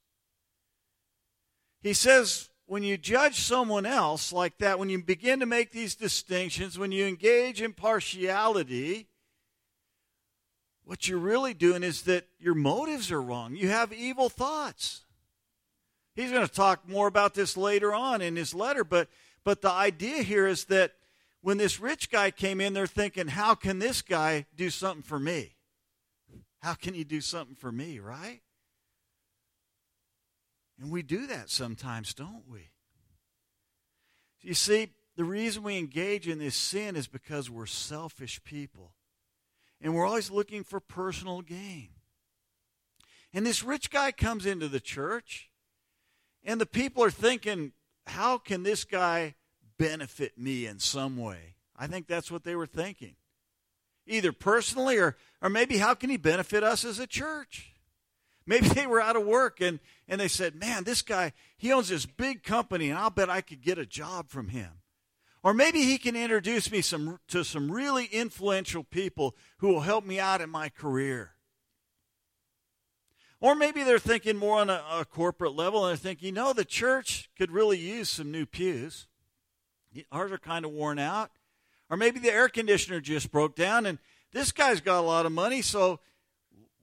He 1.83 1.93
says, 1.93 2.49
when 2.69 2.83
you 2.83 2.99
judge 2.99 3.41
someone 3.41 3.87
else 3.87 4.31
like 4.31 4.59
that, 4.59 4.79
when 4.79 4.91
you 4.91 5.03
begin 5.03 5.41
to 5.41 5.47
make 5.47 5.73
these 5.73 5.95
distinctions, 5.95 6.79
when 6.79 6.93
you 6.93 7.07
engage 7.07 7.63
in 7.63 7.73
partiality, 7.73 9.09
what 10.85 11.09
you're 11.09 11.19
really 11.19 11.55
doing 11.55 11.83
is 11.83 12.03
that 12.03 12.27
your 12.39 12.55
motives 12.55 13.11
are 13.11 13.23
wrong. 13.23 13.57
You 13.57 13.69
have 13.69 13.91
evil 13.95 14.29
thoughts. 14.29 15.07
He's 16.15 16.31
going 16.31 16.47
to 16.47 16.53
talk 16.53 16.87
more 16.87 17.07
about 17.07 17.33
this 17.33 17.57
later 17.57 17.95
on 17.95 18.21
in 18.21 18.37
his 18.37 18.55
letter, 18.55 18.85
but 18.85 19.09
but 19.45 19.63
the 19.63 19.71
idea 19.71 20.23
here 20.23 20.47
is 20.47 20.67
that 20.67 20.93
when 21.41 21.59
this 21.59 21.81
rich 21.81 22.11
guy 22.11 22.31
came 22.31 22.61
in, 22.61 22.75
they're 22.75 22.87
thinking, 22.87 23.29
how 23.29 23.55
can 23.55 23.79
this 23.79 24.03
guy 24.03 24.47
do 24.57 24.71
something 24.71 25.03
for 25.03 25.19
me? 25.19 25.57
How 26.61 26.75
can 26.75 26.95
he 26.95 27.05
do 27.05 27.21
something 27.21 27.55
for 27.55 27.71
me, 27.71 28.01
right? 28.01 28.41
And 30.81 30.91
we 30.91 31.03
do 31.03 31.27
that 31.27 31.51
sometimes, 31.51 32.15
don't 32.15 32.45
we? 32.51 32.71
You 34.41 34.55
see, 34.55 34.89
the 35.17 35.25
reason 35.25 35.63
we 35.63 35.79
engage 35.79 36.29
in 36.29 36.39
this 36.39 36.55
sin 36.57 36.95
is 36.95 37.09
because 37.09 37.51
we're 37.51 37.67
selfish 37.67 38.43
people. 38.45 38.93
And 39.81 39.95
we're 39.95 40.07
always 40.07 40.31
looking 40.31 40.65
for 40.65 40.81
personal 40.81 41.43
gain. 41.43 41.89
And 43.33 43.45
this 43.45 43.63
rich 43.63 43.91
guy 43.91 44.11
comes 44.13 44.47
into 44.47 44.69
the 44.69 44.81
church, 44.81 45.51
and 46.45 46.61
the 46.61 46.67
people 46.67 47.05
are 47.05 47.11
thinking, 47.11 47.73
how 48.09 48.39
can 48.39 48.63
this 48.63 48.85
guy 48.85 49.35
benefit 49.79 50.37
me 50.37 50.67
in 50.67 50.79
some 50.79 51.17
way. 51.17 51.55
I 51.77 51.87
think 51.87 52.07
that's 52.07 52.31
what 52.31 52.45
they 52.45 52.57
were 52.57 52.67
thinking. 52.67 53.15
Either 54.07 54.33
personally 54.33 54.99
or, 54.99 55.17
or 55.41 55.49
maybe 55.49 55.79
how 55.79 55.95
can 55.95 56.11
he 56.11 56.17
benefit 56.17 56.65
us 56.65 56.85
as 56.85 56.99
a 56.99 57.07
church? 57.07 57.73
Maybe 58.47 58.69
they 58.69 58.87
were 58.87 59.01
out 59.01 59.17
of 59.17 59.25
work 59.25 59.61
and, 59.61 59.79
and 60.09 60.21
they 60.21 60.29
said, 60.29 60.55
Man, 60.57 60.85
this 60.85 61.03
guy, 61.03 61.33
he 61.57 61.73
owns 61.73 61.89
this 61.89 62.07
big 62.07 62.43
company 62.43 62.91
and 62.91 62.99
I'll 62.99 63.11
bet 63.11 63.31
I 63.31 63.41
could 63.41 63.63
get 63.63 63.79
a 63.79 63.87
job 63.87 64.29
from 64.29 64.49
him. 64.49 64.73
Or 65.45 65.55
maybe 65.55 65.83
he 65.83 65.99
can 65.99 66.17
introduce 66.17 66.71
me 66.71 66.81
some, 66.81 67.21
to 67.29 67.45
some 67.45 67.71
really 67.71 68.07
influential 68.07 68.83
people 68.83 69.37
who 69.59 69.69
will 69.69 69.83
help 69.83 70.05
me 70.05 70.19
out 70.19 70.41
in 70.41 70.51
my 70.51 70.69
career. 70.69 71.31
Or 73.41 73.55
maybe 73.55 73.85
they're 73.85 73.99
thinking 73.99 74.37
more 74.37 74.59
on 74.59 74.69
a, 74.69 74.83
a 74.91 75.05
corporate 75.05 75.55
level 75.55 75.85
and 75.85 75.91
they're 75.91 75.97
thinking, 75.97 76.27
you 76.27 76.33
know, 76.33 76.53
the 76.53 76.65
church 76.65 77.31
could 77.39 77.53
really 77.53 77.79
use 77.79 78.09
some 78.09 78.33
new 78.33 78.47
pews. 78.47 79.07
Ours 80.11 80.33
are 80.33 80.39
kind 80.39 80.65
of 80.65 80.73
worn 80.73 80.99
out. 80.99 81.31
Or 81.89 81.97
maybe 81.97 82.19
the 82.19 82.33
air 82.33 82.49
conditioner 82.49 83.01
just 83.01 83.31
broke 83.31 83.55
down 83.55 83.87
and 83.87 83.99
this 84.33 84.53
guy's 84.53 84.81
got 84.81 85.01
a 85.01 85.07
lot 85.07 85.25
of 85.25 85.33
money, 85.33 85.63
so 85.63 86.01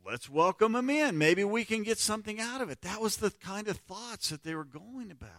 let's 0.05 0.29
welcome 0.29 0.75
him 0.75 0.89
in. 0.89 1.17
Maybe 1.17 1.43
we 1.43 1.63
can 1.63 1.83
get 1.83 1.99
something 1.99 2.39
out 2.39 2.61
of 2.61 2.69
it. 2.69 2.81
That 2.81 3.01
was 3.01 3.17
the 3.17 3.29
kind 3.31 3.67
of 3.67 3.77
thoughts 3.77 4.29
that 4.29 4.43
they 4.43 4.55
were 4.55 4.63
going 4.63 5.11
about. 5.11 5.29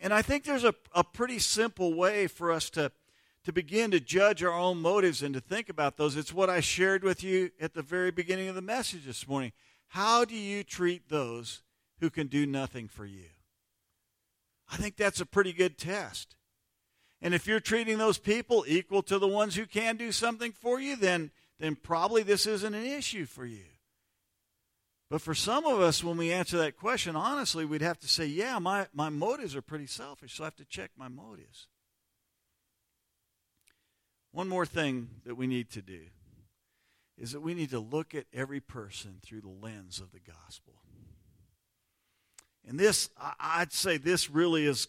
And 0.00 0.14
I 0.14 0.22
think 0.22 0.44
there's 0.44 0.64
a, 0.64 0.74
a 0.94 1.02
pretty 1.02 1.40
simple 1.40 1.94
way 1.94 2.28
for 2.28 2.52
us 2.52 2.70
to, 2.70 2.92
to 3.48 3.52
begin 3.52 3.90
to 3.90 3.98
judge 3.98 4.44
our 4.44 4.52
own 4.52 4.76
motives 4.76 5.22
and 5.22 5.32
to 5.32 5.40
think 5.40 5.70
about 5.70 5.96
those. 5.96 6.16
It's 6.16 6.34
what 6.34 6.50
I 6.50 6.60
shared 6.60 7.02
with 7.02 7.24
you 7.24 7.50
at 7.58 7.72
the 7.72 7.80
very 7.80 8.10
beginning 8.10 8.48
of 8.48 8.54
the 8.54 8.60
message 8.60 9.06
this 9.06 9.26
morning. 9.26 9.52
How 9.86 10.26
do 10.26 10.34
you 10.34 10.62
treat 10.62 11.08
those 11.08 11.62
who 11.98 12.10
can 12.10 12.26
do 12.26 12.44
nothing 12.44 12.88
for 12.88 13.06
you? 13.06 13.24
I 14.70 14.76
think 14.76 14.96
that's 14.98 15.22
a 15.22 15.26
pretty 15.26 15.54
good 15.54 15.78
test. 15.78 16.36
And 17.22 17.32
if 17.32 17.46
you're 17.46 17.58
treating 17.58 17.96
those 17.96 18.18
people 18.18 18.66
equal 18.68 19.02
to 19.04 19.18
the 19.18 19.26
ones 19.26 19.54
who 19.54 19.64
can 19.64 19.96
do 19.96 20.12
something 20.12 20.52
for 20.52 20.78
you, 20.78 20.94
then, 20.94 21.30
then 21.58 21.74
probably 21.74 22.22
this 22.22 22.46
isn't 22.46 22.74
an 22.74 22.84
issue 22.84 23.24
for 23.24 23.46
you. 23.46 23.64
But 25.08 25.22
for 25.22 25.34
some 25.34 25.64
of 25.64 25.80
us, 25.80 26.04
when 26.04 26.18
we 26.18 26.34
answer 26.34 26.58
that 26.58 26.76
question, 26.76 27.16
honestly, 27.16 27.64
we'd 27.64 27.80
have 27.80 27.98
to 28.00 28.08
say, 28.08 28.26
yeah, 28.26 28.58
my, 28.58 28.88
my 28.92 29.08
motives 29.08 29.56
are 29.56 29.62
pretty 29.62 29.86
selfish, 29.86 30.34
so 30.34 30.44
I 30.44 30.48
have 30.48 30.56
to 30.56 30.66
check 30.66 30.90
my 30.98 31.08
motives. 31.08 31.66
One 34.32 34.48
more 34.48 34.66
thing 34.66 35.08
that 35.24 35.36
we 35.36 35.46
need 35.46 35.70
to 35.70 35.82
do 35.82 36.00
is 37.16 37.32
that 37.32 37.40
we 37.40 37.54
need 37.54 37.70
to 37.70 37.80
look 37.80 38.14
at 38.14 38.26
every 38.32 38.60
person 38.60 39.16
through 39.22 39.40
the 39.40 39.48
lens 39.48 40.00
of 40.00 40.12
the 40.12 40.20
gospel. 40.20 40.74
And 42.66 42.78
this, 42.78 43.10
I'd 43.40 43.72
say, 43.72 43.96
this 43.96 44.30
really 44.30 44.66
is 44.66 44.88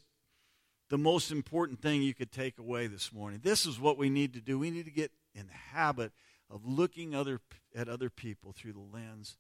the 0.89 0.97
most 0.97 1.31
important 1.31 1.81
thing 1.81 2.01
you 2.01 2.13
could 2.13 2.31
take 2.31 2.59
away 2.59 2.87
this 2.87 3.13
morning. 3.13 3.39
This 3.43 3.65
is 3.65 3.79
what 3.79 3.97
we 3.97 4.09
need 4.09 4.33
to 4.33 4.41
do. 4.41 4.59
We 4.59 4.71
need 4.71 4.85
to 4.85 4.91
get 4.91 5.11
in 5.33 5.47
the 5.47 5.77
habit 5.77 6.11
of 6.49 6.65
looking 6.65 7.15
other, 7.15 7.39
at 7.75 7.87
other 7.87 8.09
people 8.09 8.53
through 8.53 8.73
the 8.73 8.79
lens 8.79 9.37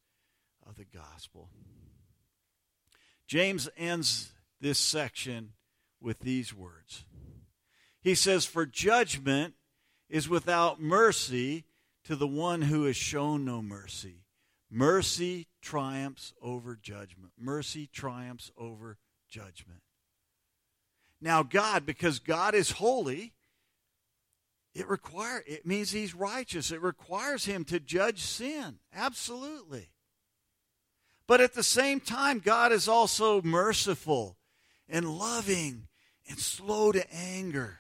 of 0.65 0.75
the 0.75 0.85
gospel. 0.85 1.49
James 3.27 3.69
ends 3.77 4.31
this 4.61 4.79
section 4.79 5.53
with 6.01 6.19
these 6.19 6.53
words 6.53 7.03
He 8.01 8.15
says, 8.15 8.45
For 8.45 8.65
judgment 8.65 9.55
is 10.09 10.27
without 10.27 10.81
mercy 10.81 11.65
to 12.05 12.15
the 12.15 12.27
one 12.27 12.63
who 12.63 12.85
has 12.85 12.95
shown 12.95 13.45
no 13.45 13.61
mercy. 13.61 14.23
Mercy 14.71 15.47
triumphs 15.61 16.33
over 16.41 16.75
judgment. 16.75 17.31
Mercy 17.37 17.87
triumphs 17.87 18.51
over 18.57 18.97
judgment. 19.27 19.81
Now, 21.21 21.43
God, 21.43 21.85
because 21.85 22.19
God 22.19 22.55
is 22.55 22.71
holy, 22.71 23.33
it 24.73 24.87
require 24.87 25.43
it 25.45 25.65
means 25.65 25.91
he's 25.91 26.15
righteous. 26.15 26.71
It 26.71 26.81
requires 26.81 27.45
him 27.45 27.65
to 27.65 27.79
judge 27.79 28.21
sin. 28.21 28.79
Absolutely. 28.93 29.89
But 31.27 31.41
at 31.41 31.53
the 31.53 31.63
same 31.63 31.99
time, 31.99 32.39
God 32.39 32.71
is 32.71 32.87
also 32.87 33.41
merciful 33.41 34.37
and 34.87 35.17
loving 35.17 35.87
and 36.27 36.39
slow 36.39 36.91
to 36.91 37.13
anger. 37.13 37.79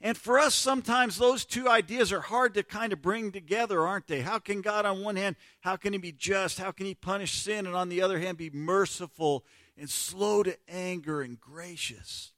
And 0.00 0.16
for 0.16 0.38
us, 0.38 0.54
sometimes 0.54 1.18
those 1.18 1.44
two 1.44 1.68
ideas 1.68 2.10
are 2.10 2.22
hard 2.22 2.54
to 2.54 2.62
kind 2.62 2.92
of 2.92 3.02
bring 3.02 3.32
together, 3.32 3.86
aren't 3.86 4.06
they? 4.06 4.20
How 4.20 4.38
can 4.38 4.62
God, 4.62 4.86
on 4.86 5.02
one 5.02 5.16
hand, 5.16 5.36
how 5.60 5.76
can 5.76 5.92
He 5.92 5.98
be 5.98 6.12
just? 6.12 6.58
How 6.58 6.72
can 6.72 6.86
He 6.86 6.94
punish 6.94 7.32
sin? 7.32 7.66
And 7.66 7.76
on 7.76 7.90
the 7.90 8.00
other 8.00 8.18
hand, 8.18 8.38
be 8.38 8.48
merciful 8.48 9.44
and 9.76 9.90
slow 9.90 10.42
to 10.42 10.56
anger 10.68 11.20
and 11.20 11.38
gracious? 11.38 12.32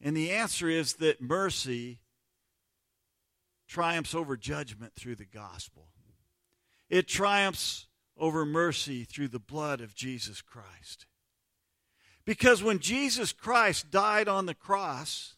And 0.00 0.16
the 0.16 0.32
answer 0.32 0.68
is 0.68 0.94
that 0.94 1.22
mercy 1.22 2.00
triumphs 3.68 4.16
over 4.16 4.36
judgment 4.36 4.94
through 4.94 5.14
the 5.14 5.24
gospel. 5.24 5.86
It 6.90 7.06
triumphs 7.06 7.86
over 8.18 8.44
mercy 8.44 9.04
through 9.04 9.28
the 9.28 9.38
blood 9.38 9.80
of 9.80 9.94
Jesus 9.94 10.42
Christ. 10.42 11.06
Because 12.24 12.62
when 12.62 12.80
Jesus 12.80 13.32
Christ 13.32 13.90
died 13.90 14.28
on 14.28 14.46
the 14.46 14.54
cross, 14.54 15.36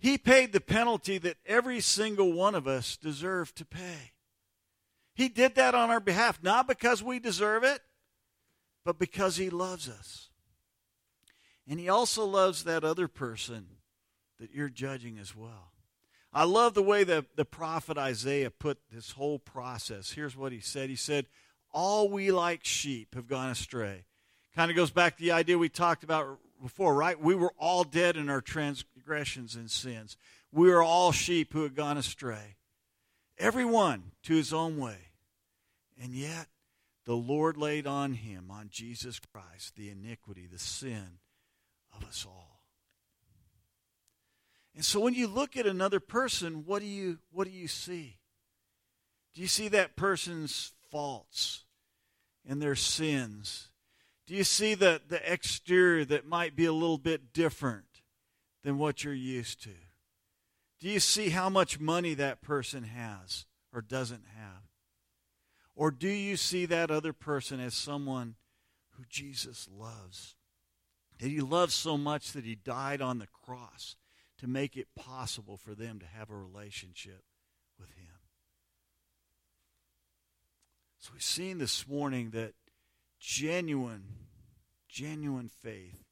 he 0.00 0.16
paid 0.16 0.52
the 0.52 0.62
penalty 0.62 1.18
that 1.18 1.36
every 1.44 1.80
single 1.80 2.32
one 2.32 2.54
of 2.54 2.66
us 2.66 2.96
deserve 2.96 3.54
to 3.56 3.66
pay. 3.66 4.12
He 5.14 5.28
did 5.28 5.56
that 5.56 5.74
on 5.74 5.90
our 5.90 6.00
behalf, 6.00 6.42
not 6.42 6.66
because 6.66 7.02
we 7.02 7.18
deserve 7.18 7.64
it, 7.64 7.82
but 8.82 8.98
because 8.98 9.36
He 9.36 9.50
loves 9.50 9.90
us. 9.90 10.30
And 11.68 11.78
He 11.78 11.90
also 11.90 12.24
loves 12.24 12.64
that 12.64 12.82
other 12.82 13.08
person 13.08 13.66
that 14.38 14.54
you're 14.54 14.70
judging 14.70 15.18
as 15.18 15.36
well. 15.36 15.72
I 16.32 16.44
love 16.44 16.72
the 16.72 16.82
way 16.82 17.04
the, 17.04 17.26
the 17.36 17.44
prophet 17.44 17.98
Isaiah 17.98 18.50
put 18.50 18.78
this 18.90 19.10
whole 19.10 19.38
process. 19.38 20.12
Here's 20.12 20.36
what 20.36 20.52
he 20.52 20.60
said 20.60 20.88
He 20.88 20.96
said, 20.96 21.26
All 21.72 22.08
we 22.08 22.32
like 22.32 22.64
sheep 22.64 23.14
have 23.14 23.28
gone 23.28 23.50
astray. 23.50 24.06
Kind 24.56 24.70
of 24.70 24.76
goes 24.76 24.90
back 24.90 25.18
to 25.18 25.22
the 25.22 25.32
idea 25.32 25.58
we 25.58 25.68
talked 25.68 26.04
about 26.04 26.38
before, 26.62 26.94
right? 26.94 27.20
We 27.20 27.34
were 27.34 27.52
all 27.58 27.84
dead 27.84 28.16
in 28.16 28.30
our 28.30 28.40
transgressions 29.10 29.56
and 29.56 29.70
sins. 29.70 30.16
We 30.52 30.70
are 30.70 30.82
all 30.82 31.10
sheep 31.10 31.52
who 31.52 31.64
had 31.64 31.74
gone 31.74 31.96
astray. 31.96 32.56
Everyone 33.38 34.12
to 34.24 34.34
his 34.34 34.52
own 34.52 34.78
way. 34.78 34.98
And 36.00 36.12
yet, 36.12 36.46
the 37.06 37.16
Lord 37.16 37.56
laid 37.56 37.86
on 37.86 38.14
him, 38.14 38.50
on 38.50 38.68
Jesus 38.70 39.18
Christ, 39.18 39.74
the 39.76 39.90
iniquity, 39.90 40.46
the 40.46 40.58
sin 40.58 41.18
of 41.96 42.06
us 42.06 42.24
all. 42.26 42.60
And 44.76 44.84
so 44.84 45.00
when 45.00 45.14
you 45.14 45.26
look 45.26 45.56
at 45.56 45.66
another 45.66 45.98
person, 45.98 46.62
what 46.64 46.80
do 46.80 46.86
you 46.86 47.18
what 47.32 47.48
do 47.48 47.52
you 47.52 47.66
see? 47.66 48.18
Do 49.34 49.40
you 49.42 49.48
see 49.48 49.68
that 49.68 49.96
person's 49.96 50.72
faults 50.90 51.64
and 52.48 52.62
their 52.62 52.76
sins? 52.76 53.68
Do 54.26 54.34
you 54.36 54.44
see 54.44 54.74
the, 54.74 55.00
the 55.08 55.20
exterior 55.30 56.04
that 56.04 56.26
might 56.26 56.54
be 56.54 56.66
a 56.66 56.72
little 56.72 56.98
bit 56.98 57.32
different 57.32 57.89
than 58.62 58.78
what 58.78 59.04
you're 59.04 59.14
used 59.14 59.62
to? 59.62 59.74
Do 60.80 60.88
you 60.88 61.00
see 61.00 61.28
how 61.30 61.48
much 61.48 61.78
money 61.78 62.14
that 62.14 62.40
person 62.40 62.84
has 62.84 63.46
or 63.72 63.82
doesn't 63.82 64.24
have? 64.36 64.62
Or 65.76 65.90
do 65.90 66.08
you 66.08 66.36
see 66.36 66.66
that 66.66 66.90
other 66.90 67.12
person 67.12 67.60
as 67.60 67.74
someone 67.74 68.36
who 68.96 69.04
Jesus 69.08 69.68
loves? 69.70 70.36
That 71.18 71.28
he 71.28 71.40
loves 71.40 71.74
so 71.74 71.98
much 71.98 72.32
that 72.32 72.44
he 72.44 72.54
died 72.54 73.02
on 73.02 73.18
the 73.18 73.26
cross 73.26 73.96
to 74.38 74.46
make 74.46 74.76
it 74.76 74.88
possible 74.96 75.58
for 75.58 75.74
them 75.74 75.98
to 75.98 76.06
have 76.06 76.30
a 76.30 76.36
relationship 76.36 77.22
with 77.78 77.90
him. 77.90 78.06
So 80.98 81.10
we've 81.12 81.22
seen 81.22 81.58
this 81.58 81.86
morning 81.86 82.30
that 82.30 82.52
genuine, 83.18 84.04
genuine 84.88 85.48
faith 85.48 86.04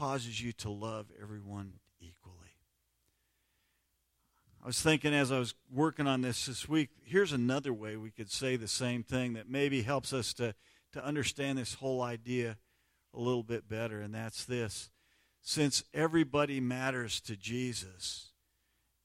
causes 0.00 0.40
you 0.40 0.50
to 0.50 0.70
love 0.70 1.08
everyone 1.20 1.74
equally. 2.00 2.56
I 4.64 4.66
was 4.66 4.80
thinking 4.80 5.12
as 5.12 5.30
I 5.30 5.38
was 5.38 5.54
working 5.70 6.06
on 6.06 6.22
this 6.22 6.46
this 6.46 6.66
week, 6.66 6.88
here's 7.04 7.34
another 7.34 7.74
way 7.74 7.96
we 7.96 8.10
could 8.10 8.30
say 8.30 8.56
the 8.56 8.66
same 8.66 9.02
thing 9.02 9.34
that 9.34 9.50
maybe 9.50 9.82
helps 9.82 10.14
us 10.14 10.32
to, 10.34 10.54
to 10.94 11.04
understand 11.04 11.58
this 11.58 11.74
whole 11.74 12.00
idea 12.00 12.56
a 13.12 13.20
little 13.20 13.42
bit 13.42 13.68
better, 13.68 14.00
and 14.00 14.14
that's 14.14 14.46
this. 14.46 14.88
Since 15.42 15.84
everybody 15.92 16.60
matters 16.60 17.20
to 17.22 17.36
Jesus, 17.36 18.32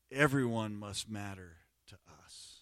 everyone 0.09 0.77
must 0.77 1.09
matter 1.09 1.57
to 1.89 1.95
us. 2.23 2.61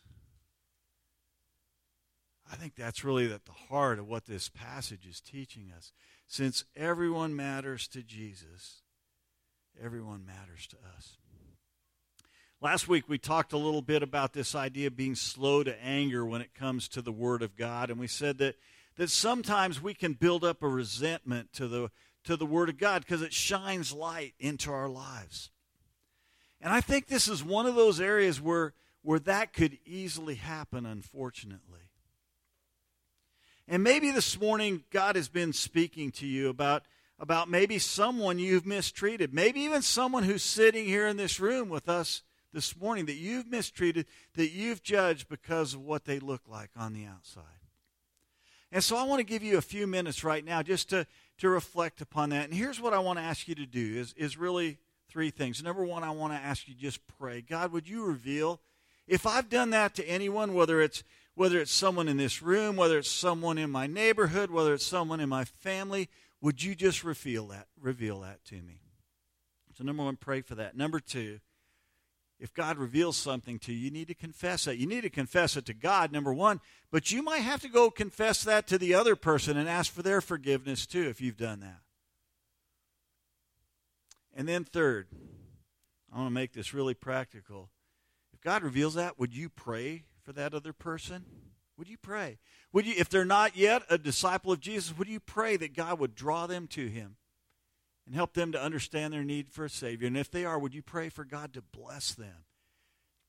I 2.51 2.55
think 2.55 2.75
that's 2.75 3.03
really 3.03 3.31
at 3.31 3.45
the 3.45 3.51
heart 3.51 3.99
of 3.99 4.07
what 4.07 4.25
this 4.25 4.49
passage 4.49 5.05
is 5.05 5.21
teaching 5.21 5.71
us. 5.75 5.91
Since 6.33 6.65
everyone 6.75 7.35
matters 7.35 7.87
to 7.89 8.01
Jesus, 8.01 8.81
everyone 9.79 10.25
matters 10.25 10.65
to 10.65 10.77
us. 10.97 11.17
Last 12.59 12.87
week 12.87 13.07
we 13.07 13.19
talked 13.19 13.53
a 13.53 13.57
little 13.59 13.83
bit 13.83 14.01
about 14.01 14.33
this 14.33 14.55
idea 14.55 14.87
of 14.87 14.97
being 14.97 15.13
slow 15.13 15.61
to 15.61 15.79
anger 15.79 16.25
when 16.25 16.41
it 16.41 16.55
comes 16.55 16.87
to 16.87 17.03
the 17.03 17.11
Word 17.11 17.43
of 17.43 17.55
God, 17.55 17.91
and 17.91 17.99
we 17.99 18.07
said 18.07 18.39
that, 18.39 18.55
that 18.95 19.11
sometimes 19.11 19.79
we 19.79 19.93
can 19.93 20.13
build 20.13 20.43
up 20.43 20.63
a 20.63 20.67
resentment 20.67 21.53
to 21.53 21.67
the, 21.67 21.91
to 22.23 22.35
the 22.35 22.47
Word 22.47 22.69
of 22.69 22.79
God 22.79 23.03
because 23.03 23.21
it 23.21 23.31
shines 23.31 23.93
light 23.93 24.33
into 24.39 24.71
our 24.71 24.89
lives. 24.89 25.51
And 26.59 26.73
I 26.73 26.81
think 26.81 27.05
this 27.05 27.27
is 27.27 27.43
one 27.43 27.67
of 27.67 27.75
those 27.75 28.01
areas 28.01 28.41
where, 28.41 28.73
where 29.03 29.19
that 29.19 29.53
could 29.53 29.77
easily 29.85 30.33
happen, 30.33 30.87
unfortunately. 30.87 31.91
And 33.67 33.83
maybe 33.83 34.11
this 34.11 34.39
morning 34.39 34.83
God 34.91 35.15
has 35.15 35.29
been 35.29 35.53
speaking 35.53 36.11
to 36.13 36.27
you 36.27 36.49
about, 36.49 36.83
about 37.19 37.49
maybe 37.49 37.79
someone 37.79 38.39
you've 38.39 38.65
mistreated, 38.65 39.33
maybe 39.33 39.61
even 39.61 39.81
someone 39.81 40.23
who's 40.23 40.43
sitting 40.43 40.85
here 40.85 41.07
in 41.07 41.17
this 41.17 41.39
room 41.39 41.69
with 41.69 41.87
us 41.87 42.23
this 42.51 42.75
morning 42.77 43.05
that 43.05 43.15
you've 43.15 43.47
mistreated, 43.47 44.05
that 44.35 44.51
you've 44.51 44.83
judged 44.83 45.27
because 45.27 45.73
of 45.73 45.81
what 45.81 46.05
they 46.05 46.19
look 46.19 46.41
like 46.47 46.69
on 46.75 46.93
the 46.93 47.05
outside. 47.05 47.43
And 48.71 48.83
so 48.83 48.97
I 48.97 49.03
want 49.03 49.19
to 49.19 49.23
give 49.23 49.43
you 49.43 49.57
a 49.57 49.61
few 49.61 49.87
minutes 49.87 50.23
right 50.23 50.43
now 50.43 50.61
just 50.61 50.89
to, 50.89 51.07
to 51.37 51.49
reflect 51.49 52.01
upon 52.01 52.29
that. 52.31 52.45
And 52.45 52.53
here's 52.53 52.81
what 52.81 52.93
I 52.93 52.99
want 52.99 53.19
to 53.19 53.23
ask 53.23 53.47
you 53.47 53.55
to 53.55 53.65
do 53.65 53.99
is, 53.99 54.13
is 54.13 54.37
really 54.37 54.77
three 55.09 55.29
things. 55.29 55.63
Number 55.63 55.85
one, 55.85 56.03
I 56.03 56.09
want 56.09 56.33
to 56.33 56.39
ask 56.39 56.67
you 56.67 56.73
just 56.73 56.99
pray. 57.19 57.41
God, 57.41 57.71
would 57.71 57.87
you 57.87 58.03
reveal 58.03 58.59
If 59.07 59.25
I've 59.25 59.49
done 59.49 59.71
that 59.71 59.95
to 59.95 60.07
anyone, 60.07 60.53
whether 60.53 60.81
it's 60.81 61.03
whether 61.35 61.59
it's 61.59 61.71
someone 61.71 62.07
in 62.07 62.17
this 62.17 62.41
room, 62.41 62.75
whether 62.75 62.97
it's 62.97 63.09
someone 63.09 63.57
in 63.57 63.69
my 63.69 63.87
neighborhood, 63.87 64.51
whether 64.51 64.73
it's 64.73 64.85
someone 64.85 65.19
in 65.19 65.29
my 65.29 65.45
family, 65.45 66.09
would 66.41 66.61
you 66.61 66.75
just 66.75 67.03
reveal 67.03 67.47
that 67.47 67.67
reveal 67.79 68.21
that 68.21 68.43
to 68.45 68.55
me? 68.55 68.81
So 69.75 69.83
number 69.83 70.03
1, 70.03 70.17
pray 70.17 70.41
for 70.41 70.55
that. 70.55 70.77
Number 70.77 70.99
2, 70.99 71.39
if 72.39 72.53
God 72.53 72.77
reveals 72.77 73.17
something 73.17 73.57
to 73.59 73.73
you, 73.73 73.85
you 73.85 73.91
need 73.91 74.07
to 74.09 74.13
confess 74.13 74.65
that. 74.65 74.77
You 74.77 74.85
need 74.85 75.01
to 75.01 75.09
confess 75.09 75.57
it 75.57 75.65
to 75.65 75.73
God, 75.73 76.11
number 76.11 76.33
1, 76.33 76.59
but 76.91 77.11
you 77.11 77.23
might 77.23 77.39
have 77.39 77.61
to 77.61 77.69
go 77.69 77.89
confess 77.89 78.43
that 78.43 78.67
to 78.67 78.77
the 78.77 78.93
other 78.93 79.15
person 79.15 79.57
and 79.57 79.67
ask 79.67 79.91
for 79.91 80.03
their 80.03 80.21
forgiveness 80.21 80.85
too 80.85 81.07
if 81.09 81.21
you've 81.21 81.37
done 81.37 81.61
that. 81.61 81.79
And 84.35 84.47
then 84.47 84.63
third, 84.63 85.07
I 86.13 86.17
want 86.17 86.27
to 86.27 86.33
make 86.33 86.53
this 86.53 86.73
really 86.73 86.93
practical. 86.93 87.69
If 88.33 88.41
God 88.41 88.63
reveals 88.63 88.95
that, 88.95 89.17
would 89.17 89.35
you 89.35 89.49
pray 89.49 90.03
for 90.23 90.33
that 90.33 90.53
other 90.53 90.73
person? 90.73 91.25
Would 91.77 91.89
you 91.89 91.97
pray? 91.97 92.39
Would 92.71 92.85
you 92.85 92.93
if 92.97 93.09
they're 93.09 93.25
not 93.25 93.57
yet 93.57 93.83
a 93.89 93.97
disciple 93.97 94.51
of 94.51 94.59
Jesus, 94.59 94.97
would 94.97 95.07
you 95.07 95.19
pray 95.19 95.57
that 95.57 95.75
God 95.75 95.99
would 95.99 96.15
draw 96.15 96.47
them 96.47 96.67
to 96.67 96.87
him 96.87 97.17
and 98.05 98.15
help 98.15 98.33
them 98.33 98.51
to 98.51 98.61
understand 98.61 99.13
their 99.13 99.23
need 99.23 99.49
for 99.51 99.65
a 99.65 99.69
savior? 99.69 100.07
And 100.07 100.17
if 100.17 100.29
they 100.29 100.45
are, 100.45 100.59
would 100.59 100.73
you 100.73 100.83
pray 100.83 101.09
for 101.09 101.25
God 101.25 101.53
to 101.53 101.61
bless 101.61 102.13
them? 102.13 102.45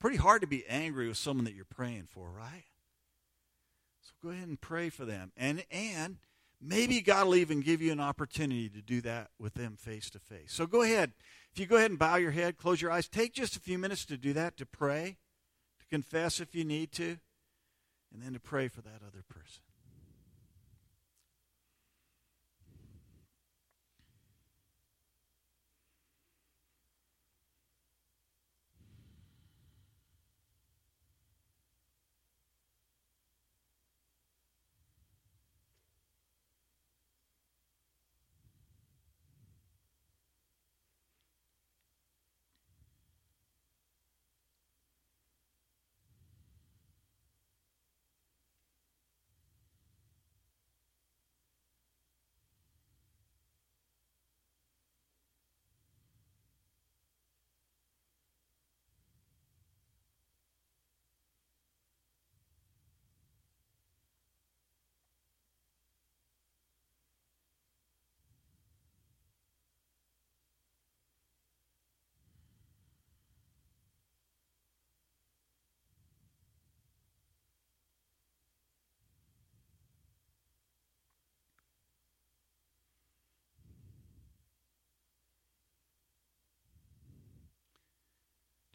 Pretty 0.01 0.19
hard 0.19 0.43
to 0.43 0.47
be 0.47 0.67
angry 0.69 1.09
with 1.09 1.17
someone 1.17 1.45
that 1.45 1.55
you're 1.55 1.65
praying 1.65 2.09
for, 2.11 2.31
right? 2.31 2.65
So 4.03 4.13
go 4.23 4.31
ahead 4.31 4.49
and 4.49 4.61
pray 4.61 4.91
for 4.91 5.05
them. 5.05 5.33
And 5.37 5.65
and 5.71 6.19
maybe 6.61 7.01
God 7.01 7.27
will 7.27 7.37
even 7.37 7.61
give 7.61 7.81
you 7.81 7.93
an 7.93 8.01
opportunity 8.01 8.69
to 8.69 8.83
do 8.83 9.01
that 9.03 9.31
with 9.39 9.55
them 9.55 9.77
face 9.77 10.11
to 10.11 10.19
face. 10.19 10.53
So 10.53 10.67
go 10.67 10.83
ahead. 10.83 11.13
If 11.53 11.61
you 11.61 11.67
go 11.67 11.77
ahead 11.77 11.91
and 11.91 11.99
bow 11.99 12.17
your 12.17 12.33
head, 12.33 12.59
close 12.59 12.83
your 12.83 12.91
eyes, 12.91 13.09
take 13.09 13.33
just 13.33 13.57
a 13.57 13.61
few 13.61 13.79
minutes 13.79 14.05
to 14.07 14.17
do 14.17 14.33
that, 14.33 14.57
to 14.59 14.67
pray, 14.67 15.19
to 15.85 15.97
confess 15.97 16.41
if 16.41 16.55
you 16.55 16.65
need 16.65 16.93
to, 16.93 17.19
and 18.13 18.23
then 18.23 18.33
to 18.33 18.41
pray 18.41 18.69
for 18.69 18.81
that 18.83 19.03
other 19.07 19.23
person. 19.29 19.63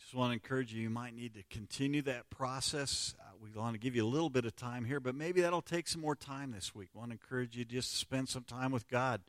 Just 0.09 0.17
want 0.17 0.31
to 0.31 0.33
encourage 0.33 0.73
you, 0.73 0.81
you 0.81 0.89
might 0.89 1.15
need 1.15 1.35
to 1.35 1.43
continue 1.51 2.01
that 2.01 2.31
process. 2.31 3.13
Uh, 3.19 3.33
we 3.43 3.51
want 3.51 3.75
to 3.75 3.79
give 3.79 3.95
you 3.95 4.03
a 4.03 4.09
little 4.09 4.31
bit 4.31 4.43
of 4.43 4.55
time 4.55 4.85
here, 4.85 4.99
but 4.99 5.13
maybe 5.13 5.41
that'll 5.41 5.61
take 5.61 5.87
some 5.87 6.01
more 6.01 6.15
time 6.15 6.49
this 6.49 6.73
week. 6.73 6.89
want 6.95 7.09
to 7.09 7.11
encourage 7.11 7.55
you 7.55 7.63
just 7.63 7.91
to 7.91 7.97
spend 7.97 8.27
some 8.27 8.41
time 8.41 8.71
with 8.71 8.87
God, 8.87 9.21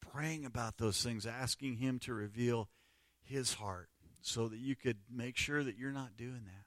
praying 0.00 0.44
about 0.44 0.78
those 0.78 1.02
things, 1.02 1.26
asking 1.26 1.78
Him 1.78 1.98
to 2.04 2.14
reveal 2.14 2.68
His 3.24 3.54
heart 3.54 3.88
so 4.20 4.46
that 4.46 4.60
you 4.60 4.76
could 4.76 4.98
make 5.12 5.36
sure 5.36 5.64
that 5.64 5.76
you're 5.76 5.90
not 5.90 6.16
doing 6.16 6.42
that. 6.44 6.64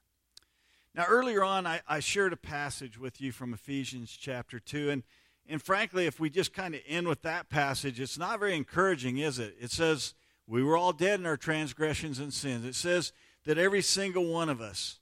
Now, 0.94 1.06
earlier 1.08 1.42
on, 1.42 1.66
I, 1.66 1.80
I 1.88 2.00
shared 2.00 2.34
a 2.34 2.36
passage 2.36 2.98
with 2.98 3.18
you 3.18 3.32
from 3.32 3.54
Ephesians 3.54 4.14
chapter 4.14 4.60
2, 4.60 4.90
and, 4.90 5.02
and 5.48 5.62
frankly, 5.62 6.04
if 6.04 6.20
we 6.20 6.28
just 6.28 6.52
kind 6.52 6.74
of 6.74 6.82
end 6.86 7.08
with 7.08 7.22
that 7.22 7.48
passage, 7.48 7.98
it's 7.98 8.18
not 8.18 8.40
very 8.40 8.56
encouraging, 8.56 9.16
is 9.16 9.38
it? 9.38 9.56
It 9.58 9.70
says, 9.70 10.12
We 10.46 10.62
were 10.62 10.76
all 10.76 10.92
dead 10.92 11.18
in 11.18 11.24
our 11.24 11.38
transgressions 11.38 12.18
and 12.18 12.30
sins. 12.30 12.66
It 12.66 12.74
says, 12.74 13.14
that 13.44 13.58
every 13.58 13.82
single 13.82 14.26
one 14.26 14.48
of 14.48 14.60
us 14.60 14.98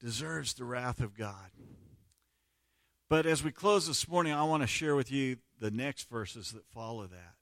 deserves 0.00 0.54
the 0.54 0.64
wrath 0.64 1.00
of 1.00 1.16
God. 1.16 1.50
But 3.08 3.26
as 3.26 3.44
we 3.44 3.52
close 3.52 3.86
this 3.86 4.08
morning, 4.08 4.32
I 4.32 4.44
want 4.44 4.62
to 4.62 4.66
share 4.66 4.96
with 4.96 5.12
you 5.12 5.36
the 5.60 5.70
next 5.70 6.08
verses 6.08 6.52
that 6.52 6.66
follow 6.66 7.06
that. 7.06 7.34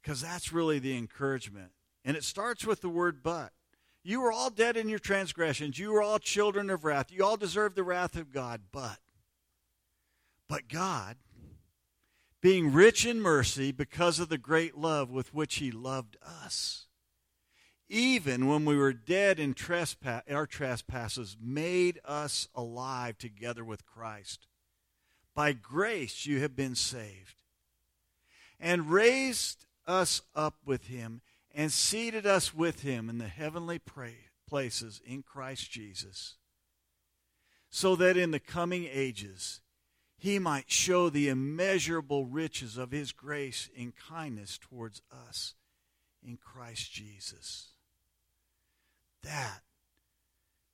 Because 0.00 0.20
that's 0.20 0.52
really 0.52 0.78
the 0.78 0.96
encouragement. 0.96 1.72
And 2.04 2.16
it 2.16 2.24
starts 2.24 2.64
with 2.64 2.80
the 2.80 2.88
word 2.88 3.22
but. 3.22 3.52
You 4.04 4.20
were 4.20 4.32
all 4.32 4.50
dead 4.50 4.76
in 4.76 4.88
your 4.88 5.00
transgressions. 5.00 5.78
You 5.78 5.92
were 5.92 6.02
all 6.02 6.18
children 6.18 6.70
of 6.70 6.84
wrath. 6.84 7.10
You 7.10 7.24
all 7.24 7.36
deserve 7.36 7.74
the 7.74 7.82
wrath 7.82 8.16
of 8.16 8.32
God. 8.32 8.62
But, 8.72 8.98
but 10.48 10.68
God, 10.68 11.16
being 12.40 12.72
rich 12.72 13.04
in 13.04 13.20
mercy 13.20 13.72
because 13.72 14.20
of 14.20 14.28
the 14.28 14.38
great 14.38 14.78
love 14.78 15.10
with 15.10 15.34
which 15.34 15.56
He 15.56 15.70
loved 15.70 16.16
us, 16.24 16.86
even 17.88 18.46
when 18.46 18.64
we 18.64 18.76
were 18.76 18.92
dead 18.92 19.38
in 19.38 19.54
trespass, 19.54 20.22
our 20.30 20.46
trespasses, 20.46 21.36
made 21.40 22.00
us 22.04 22.48
alive 22.54 23.16
together 23.16 23.64
with 23.64 23.86
Christ. 23.86 24.46
By 25.34 25.52
grace 25.52 26.26
you 26.26 26.40
have 26.40 26.54
been 26.54 26.74
saved, 26.74 27.42
and 28.60 28.90
raised 28.90 29.64
us 29.86 30.20
up 30.34 30.56
with 30.66 30.88
him, 30.88 31.22
and 31.54 31.72
seated 31.72 32.26
us 32.26 32.52
with 32.52 32.82
him 32.82 33.08
in 33.08 33.18
the 33.18 33.28
heavenly 33.28 33.80
places 34.46 35.00
in 35.04 35.22
Christ 35.22 35.70
Jesus, 35.70 36.34
so 37.70 37.96
that 37.96 38.16
in 38.16 38.32
the 38.32 38.40
coming 38.40 38.86
ages 38.90 39.60
he 40.18 40.38
might 40.38 40.70
show 40.70 41.08
the 41.08 41.28
immeasurable 41.28 42.26
riches 42.26 42.76
of 42.76 42.90
his 42.90 43.12
grace 43.12 43.70
in 43.74 43.92
kindness 43.92 44.58
towards 44.58 45.00
us 45.10 45.54
in 46.22 46.36
Christ 46.36 46.92
Jesus. 46.92 47.68
That 49.22 49.62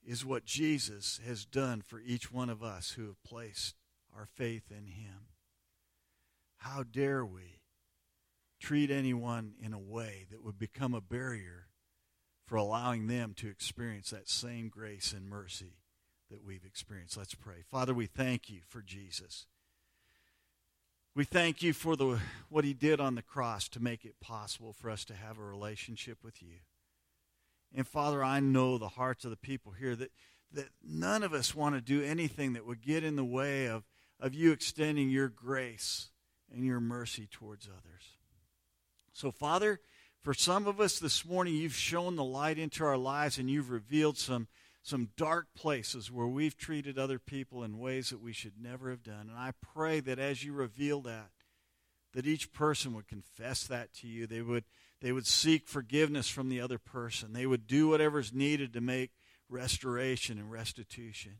is 0.06 0.24
what 0.24 0.44
Jesus 0.44 1.20
has 1.26 1.44
done 1.44 1.82
for 1.82 2.00
each 2.00 2.30
one 2.30 2.50
of 2.50 2.62
us 2.62 2.92
who 2.92 3.06
have 3.06 3.22
placed 3.24 3.74
our 4.14 4.26
faith 4.26 4.70
in 4.70 4.86
him. 4.86 5.28
How 6.58 6.82
dare 6.82 7.24
we 7.24 7.60
treat 8.60 8.90
anyone 8.90 9.54
in 9.62 9.72
a 9.72 9.78
way 9.78 10.26
that 10.30 10.44
would 10.44 10.58
become 10.58 10.94
a 10.94 11.00
barrier 11.00 11.68
for 12.46 12.56
allowing 12.56 13.06
them 13.06 13.34
to 13.36 13.48
experience 13.48 14.10
that 14.10 14.28
same 14.28 14.68
grace 14.68 15.12
and 15.12 15.28
mercy 15.28 15.78
that 16.30 16.44
we've 16.44 16.64
experienced? 16.64 17.16
Let's 17.16 17.34
pray. 17.34 17.64
Father, 17.70 17.94
we 17.94 18.06
thank 18.06 18.48
you 18.48 18.60
for 18.68 18.82
Jesus. 18.82 19.46
We 21.14 21.24
thank 21.24 21.62
you 21.62 21.72
for 21.72 21.96
the, 21.96 22.18
what 22.48 22.64
he 22.64 22.74
did 22.74 23.00
on 23.00 23.14
the 23.14 23.22
cross 23.22 23.68
to 23.70 23.80
make 23.80 24.04
it 24.04 24.20
possible 24.20 24.72
for 24.72 24.90
us 24.90 25.04
to 25.06 25.14
have 25.14 25.38
a 25.38 25.44
relationship 25.44 26.18
with 26.24 26.42
you. 26.42 26.58
And 27.74 27.86
Father, 27.86 28.22
I 28.22 28.40
know 28.40 28.78
the 28.78 28.88
hearts 28.88 29.24
of 29.24 29.30
the 29.30 29.36
people 29.36 29.72
here 29.72 29.96
that, 29.96 30.12
that 30.52 30.68
none 30.82 31.22
of 31.22 31.32
us 31.32 31.54
want 31.54 31.74
to 31.74 31.80
do 31.80 32.02
anything 32.02 32.52
that 32.52 32.66
would 32.66 32.80
get 32.80 33.02
in 33.02 33.16
the 33.16 33.24
way 33.24 33.66
of, 33.66 33.84
of 34.20 34.32
you 34.32 34.52
extending 34.52 35.10
your 35.10 35.28
grace 35.28 36.10
and 36.52 36.64
your 36.64 36.80
mercy 36.80 37.26
towards 37.30 37.66
others. 37.66 38.16
So, 39.12 39.30
Father, 39.30 39.80
for 40.20 40.34
some 40.34 40.66
of 40.66 40.80
us 40.80 40.98
this 40.98 41.24
morning, 41.24 41.54
you've 41.54 41.74
shown 41.74 42.16
the 42.16 42.24
light 42.24 42.58
into 42.58 42.84
our 42.84 42.96
lives 42.96 43.38
and 43.38 43.50
you've 43.50 43.70
revealed 43.70 44.16
some, 44.16 44.46
some 44.82 45.10
dark 45.16 45.48
places 45.54 46.10
where 46.10 46.26
we've 46.26 46.56
treated 46.56 46.98
other 46.98 47.18
people 47.18 47.64
in 47.64 47.78
ways 47.78 48.10
that 48.10 48.22
we 48.22 48.32
should 48.32 48.54
never 48.60 48.90
have 48.90 49.02
done. 49.02 49.28
And 49.28 49.38
I 49.38 49.52
pray 49.74 50.00
that 50.00 50.18
as 50.18 50.44
you 50.44 50.52
reveal 50.52 51.00
that, 51.02 51.30
that 52.12 52.26
each 52.26 52.52
person 52.52 52.94
would 52.94 53.08
confess 53.08 53.66
that 53.66 53.92
to 53.94 54.06
you. 54.06 54.26
They 54.26 54.42
would 54.42 54.64
they 55.04 55.12
would 55.12 55.26
seek 55.26 55.68
forgiveness 55.68 56.30
from 56.30 56.48
the 56.48 56.62
other 56.62 56.78
person. 56.78 57.34
They 57.34 57.44
would 57.44 57.66
do 57.66 57.88
whatever's 57.88 58.32
needed 58.32 58.72
to 58.72 58.80
make 58.80 59.10
restoration 59.50 60.38
and 60.38 60.50
restitution. 60.50 61.32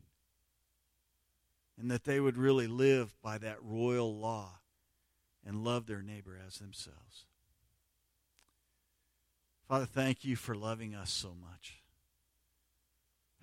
And 1.75 1.89
that 1.89 2.03
they 2.03 2.19
would 2.19 2.37
really 2.37 2.67
live 2.67 3.15
by 3.23 3.39
that 3.39 3.57
royal 3.63 4.15
law 4.15 4.59
and 5.43 5.63
love 5.63 5.87
their 5.87 6.03
neighbor 6.03 6.39
as 6.45 6.59
themselves. 6.59 7.25
Father, 9.67 9.87
thank 9.87 10.23
you 10.23 10.35
for 10.35 10.53
loving 10.53 10.93
us 10.93 11.09
so 11.09 11.29
much. 11.29 11.81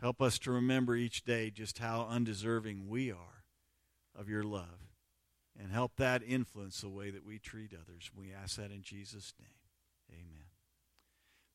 Help 0.00 0.22
us 0.22 0.38
to 0.38 0.52
remember 0.52 0.94
each 0.94 1.24
day 1.24 1.50
just 1.50 1.78
how 1.78 2.06
undeserving 2.08 2.86
we 2.86 3.10
are 3.10 3.42
of 4.16 4.28
your 4.28 4.44
love. 4.44 4.94
And 5.60 5.72
help 5.72 5.96
that 5.96 6.22
influence 6.22 6.80
the 6.80 6.88
way 6.88 7.10
that 7.10 7.26
we 7.26 7.40
treat 7.40 7.72
others. 7.74 8.12
We 8.16 8.32
ask 8.32 8.54
that 8.54 8.70
in 8.70 8.82
Jesus' 8.82 9.34
name. 9.40 9.61